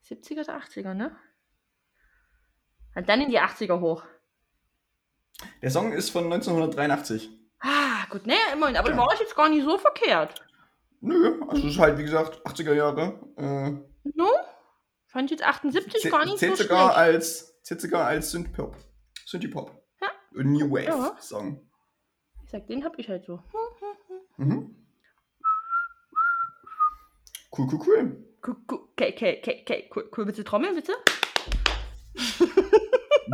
[0.09, 1.16] 70er oder 80er, ne?
[2.96, 4.05] Und dann in die 80er hoch.
[5.62, 7.38] Der Song ist von 1983.
[8.11, 8.76] Gut, ne, immerhin.
[8.76, 8.96] Aber Ja.
[8.96, 10.34] war ich jetzt gar nicht so verkehrt.
[11.00, 13.20] Nö, also es ist halt, wie gesagt, 80er Jahre.
[13.36, 14.28] Äh, No?
[15.06, 16.98] Fand ich jetzt 78 zäh- gar nicht zählt so sogar schlecht.
[16.98, 18.76] als zählt sogar als Synthpop.
[19.26, 19.70] Synthie-Pop.
[20.00, 20.09] Ja.
[20.42, 21.16] New Wave Ja.
[21.20, 21.68] Song.
[22.44, 23.42] Ich sag, den hab ich halt so.
[24.38, 24.74] Mhm.
[27.56, 28.24] Cool, cool, cool.
[28.46, 30.26] Cool, cool, okay, okay, okay, cool, cool.
[30.26, 30.92] Willst du trommeln, bitte?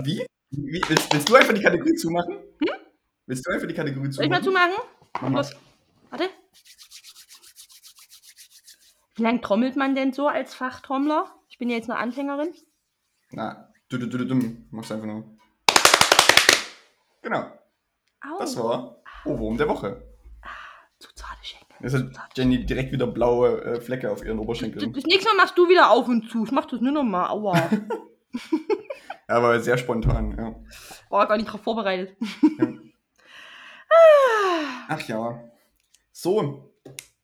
[0.04, 0.26] Wie?
[0.50, 0.82] Wie?
[0.88, 2.38] Willst, willst du einfach die Kategorie zumachen?
[3.26, 4.12] Willst du einfach die Kategorie Hm?
[4.12, 4.72] Soll ich mal zumachen?
[4.72, 4.88] zumachen?
[5.14, 5.38] Mach mal.
[5.38, 5.56] Los.
[6.10, 6.28] Warte.
[9.16, 11.32] Wie lange trommelt man denn so als Fachtrommler?
[11.48, 12.52] Ich bin ja jetzt eine Anfängerin.
[13.30, 14.66] Na, du, du, du, du, dumm.
[14.70, 15.24] Mach's einfach nur.
[17.22, 17.40] Genau,
[18.20, 18.38] Au.
[18.38, 20.02] das war Ohrwurm der Woche.
[20.98, 21.76] Zu zarte Schenkel.
[21.80, 24.92] Jetzt hat Jenny direkt wieder blaue äh, Flecke auf ihren Das, Oberschenkeln.
[24.92, 26.44] das nächste Mal machst du wieder auf und zu.
[26.44, 27.28] Ich mach das nur noch mal.
[27.30, 27.70] Aua.
[29.26, 30.54] Ja, aber sehr spontan, ja.
[31.08, 32.14] War gar nicht drauf vorbereitet.
[34.88, 35.44] Ach ja.
[36.12, 36.74] So,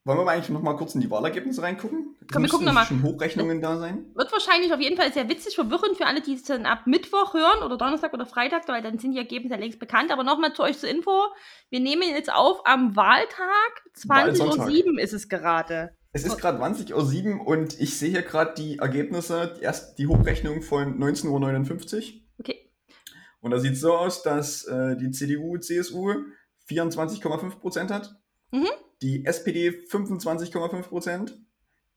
[0.05, 2.17] wollen wir mal eigentlich noch mal kurz in die Wahlergebnisse reingucken?
[2.23, 2.87] Es Komm, wir gucken müssten noch mal.
[2.87, 4.07] schon Hochrechnungen da sein.
[4.15, 7.35] Wird wahrscheinlich auf jeden Fall sehr witzig verwirrend für alle, die es dann ab Mittwoch
[7.35, 10.11] hören oder Donnerstag oder Freitag, weil dann sind die Ergebnisse ja längst bekannt.
[10.11, 11.27] Aber nochmal zu euch zur Info.
[11.69, 13.83] Wir nehmen jetzt auf am Wahltag.
[13.95, 14.69] 20.07 Wahlsonntag.
[14.69, 15.91] Uhr ist es gerade.
[16.13, 20.63] Es ist gerade 20.07 Uhr und ich sehe hier gerade die Ergebnisse, erst die Hochrechnung
[20.63, 22.21] von 19.59 Uhr.
[22.39, 22.71] Okay.
[23.41, 26.15] Und da sieht es so aus, dass äh, die CDU, CSU
[26.71, 28.17] 24,5% hat,
[28.53, 28.67] Mhm.
[29.03, 31.33] die SPD 25,5%,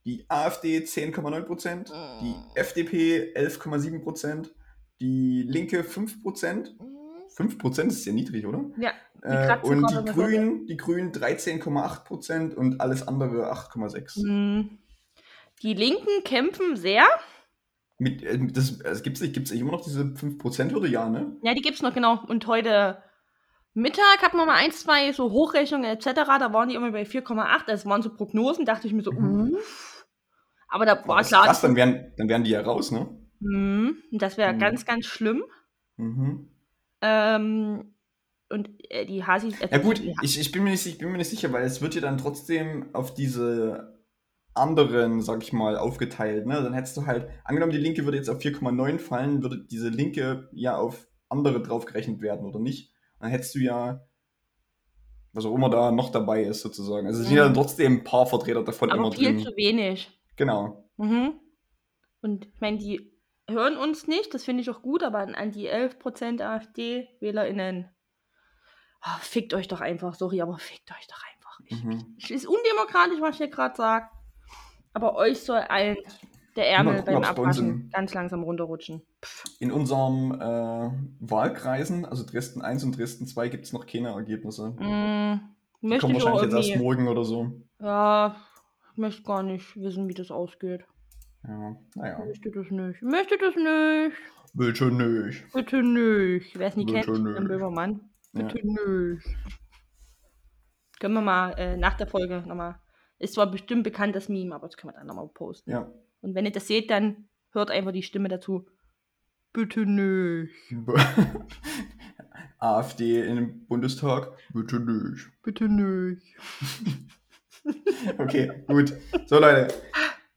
[0.06, 4.50] die AfD 10,9%, die FDP 11,7%,
[5.00, 6.72] die Linke 5%.
[7.36, 8.66] 5% ist sehr niedrig, oder?
[8.78, 8.92] Ja,
[9.24, 10.12] Äh, kratzen und die.
[10.12, 14.28] Grünen, die Grünen 13,8% und alles andere 8,6%.
[14.28, 14.78] Hm.
[15.62, 17.06] Die Linken kämpfen sehr.
[17.98, 20.90] Mit, äh, das, also gibt's nicht, gibt's nicht immer noch diese 5%-Hürde?
[20.90, 21.38] Ja, ne?
[21.42, 22.20] Ja, die gibt's noch, genau.
[22.28, 23.02] Und heute
[23.74, 26.06] Mittag hatten wir mal ein, zwei so Hochrechnungen etc.
[26.40, 27.64] Da waren die immer bei 4,8.
[27.68, 28.66] Das waren so Prognosen.
[28.66, 29.54] Dachte ich mir so, Mhm.
[29.56, 30.08] uff.
[30.68, 33.08] Aber da war das ist klar, krass, dann wären, dann wären die ja raus, ne?
[33.42, 34.60] Hm, das wäre Mhm.
[34.60, 35.44] ganz, ganz schlimm.
[35.98, 36.50] Mhm.
[37.02, 37.94] Ähm,
[38.50, 39.60] und äh, die Hasis.
[39.62, 41.82] Äh, Ja gut, ich, ich, bin mir nicht, ich bin mir nicht sicher, weil es
[41.82, 44.00] wird ja dann trotzdem auf diese
[44.54, 46.46] anderen, sag ich mal, aufgeteilt.
[46.46, 46.62] Ne?
[46.62, 50.50] Dann hättest du halt, angenommen, die Linke würde jetzt auf 4,9 fallen, würde diese Linke
[50.54, 52.93] ja auf andere draufgerechnet werden, oder nicht?
[53.24, 54.06] Dann hättest du ja,
[55.32, 57.08] was auch immer da noch dabei ist, sozusagen.
[57.08, 59.40] Also es sind ja dann trotzdem ein paar Vertreter davon aber immer viel drin.
[59.40, 60.12] zu wenig.
[60.36, 60.90] Genau.
[60.98, 61.40] Mhm.
[62.22, 63.14] Und ich meine, die
[63.48, 67.90] hören uns nicht, das finde ich auch gut, aber an, an die 11% AfD-WählerInnen,
[69.00, 71.60] ah, fickt euch doch einfach, sorry, aber fickt euch doch einfach.
[71.64, 72.16] Ich, Mhm.
[72.18, 74.10] ich, ist undemokratisch, was ich hier gerade sage,
[74.92, 75.96] aber euch soll allen
[76.56, 79.02] der Ärmel gucken, beim Abwaschen ganz langsam runterrutschen.
[79.60, 84.70] In unseren äh, Wahlkreisen, also Dresden 1 und Dresden 2, gibt es noch keine Ergebnisse.
[84.72, 85.40] Mm,
[85.82, 87.52] Die kommen wahrscheinlich jetzt erst morgen oder so.
[87.80, 88.36] ja,
[88.92, 90.86] ich möchte gar nicht wissen, wie das ausgeht.
[91.48, 92.20] Ja, naja.
[92.20, 92.96] Ich möchte das nicht.
[92.98, 94.18] Ich möchte das nicht.
[94.54, 95.52] Bitte nicht.
[95.52, 96.58] Bitte nicht.
[96.60, 97.38] Wer es nicht Bitte kennt, nicht.
[97.38, 98.02] ein Böhmermann.
[98.34, 98.44] Ja.
[98.44, 99.26] Bitte nicht.
[101.00, 102.76] Können wir mal äh, nach der Folge nochmal.
[103.20, 105.72] Ist zwar bestimmt bekannt, das Meme, aber das können wir dann nochmal posten.
[105.72, 105.92] Ja.
[106.24, 108.66] Und wenn ihr das seht, dann hört einfach die Stimme dazu.
[109.52, 110.54] Bitte nicht.
[112.60, 114.32] AfD im Bundestag?
[114.54, 115.30] Bitte nicht.
[115.44, 116.24] Bitte nicht.
[118.18, 118.94] okay, gut.
[119.26, 119.68] So, Leute.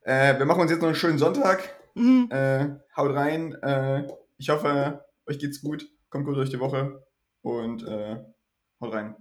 [0.02, 1.76] Äh, wir machen uns jetzt noch einen schönen Sonntag.
[1.94, 2.28] Mhm.
[2.30, 3.54] Äh, haut rein.
[3.62, 4.08] Äh,
[4.38, 5.88] ich hoffe, euch geht's gut.
[6.10, 7.06] Kommt gut durch die Woche.
[7.42, 8.16] Und äh,
[8.80, 9.14] haut rein.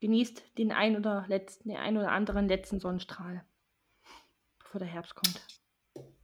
[0.00, 3.46] Genießt den ein oder letzten, den ein oder anderen letzten Sonnenstrahl,
[4.58, 5.61] bevor der Herbst kommt.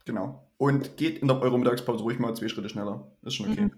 [0.08, 0.42] Genau.
[0.56, 3.06] Und geht in der Euro-Mittagspause ruhig mal zwei Schritte schneller.
[3.22, 3.60] ist schon okay.
[3.60, 3.72] Mhm.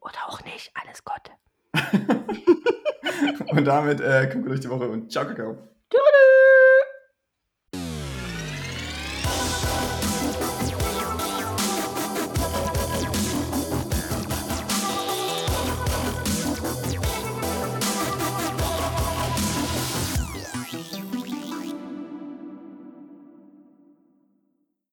[0.00, 0.72] Oder auch nicht.
[0.72, 1.30] Alles Gott.
[3.50, 5.58] und damit äh, kommt gut durch die Woche und ciao, Kakao.
[5.90, 6.00] Tschüss.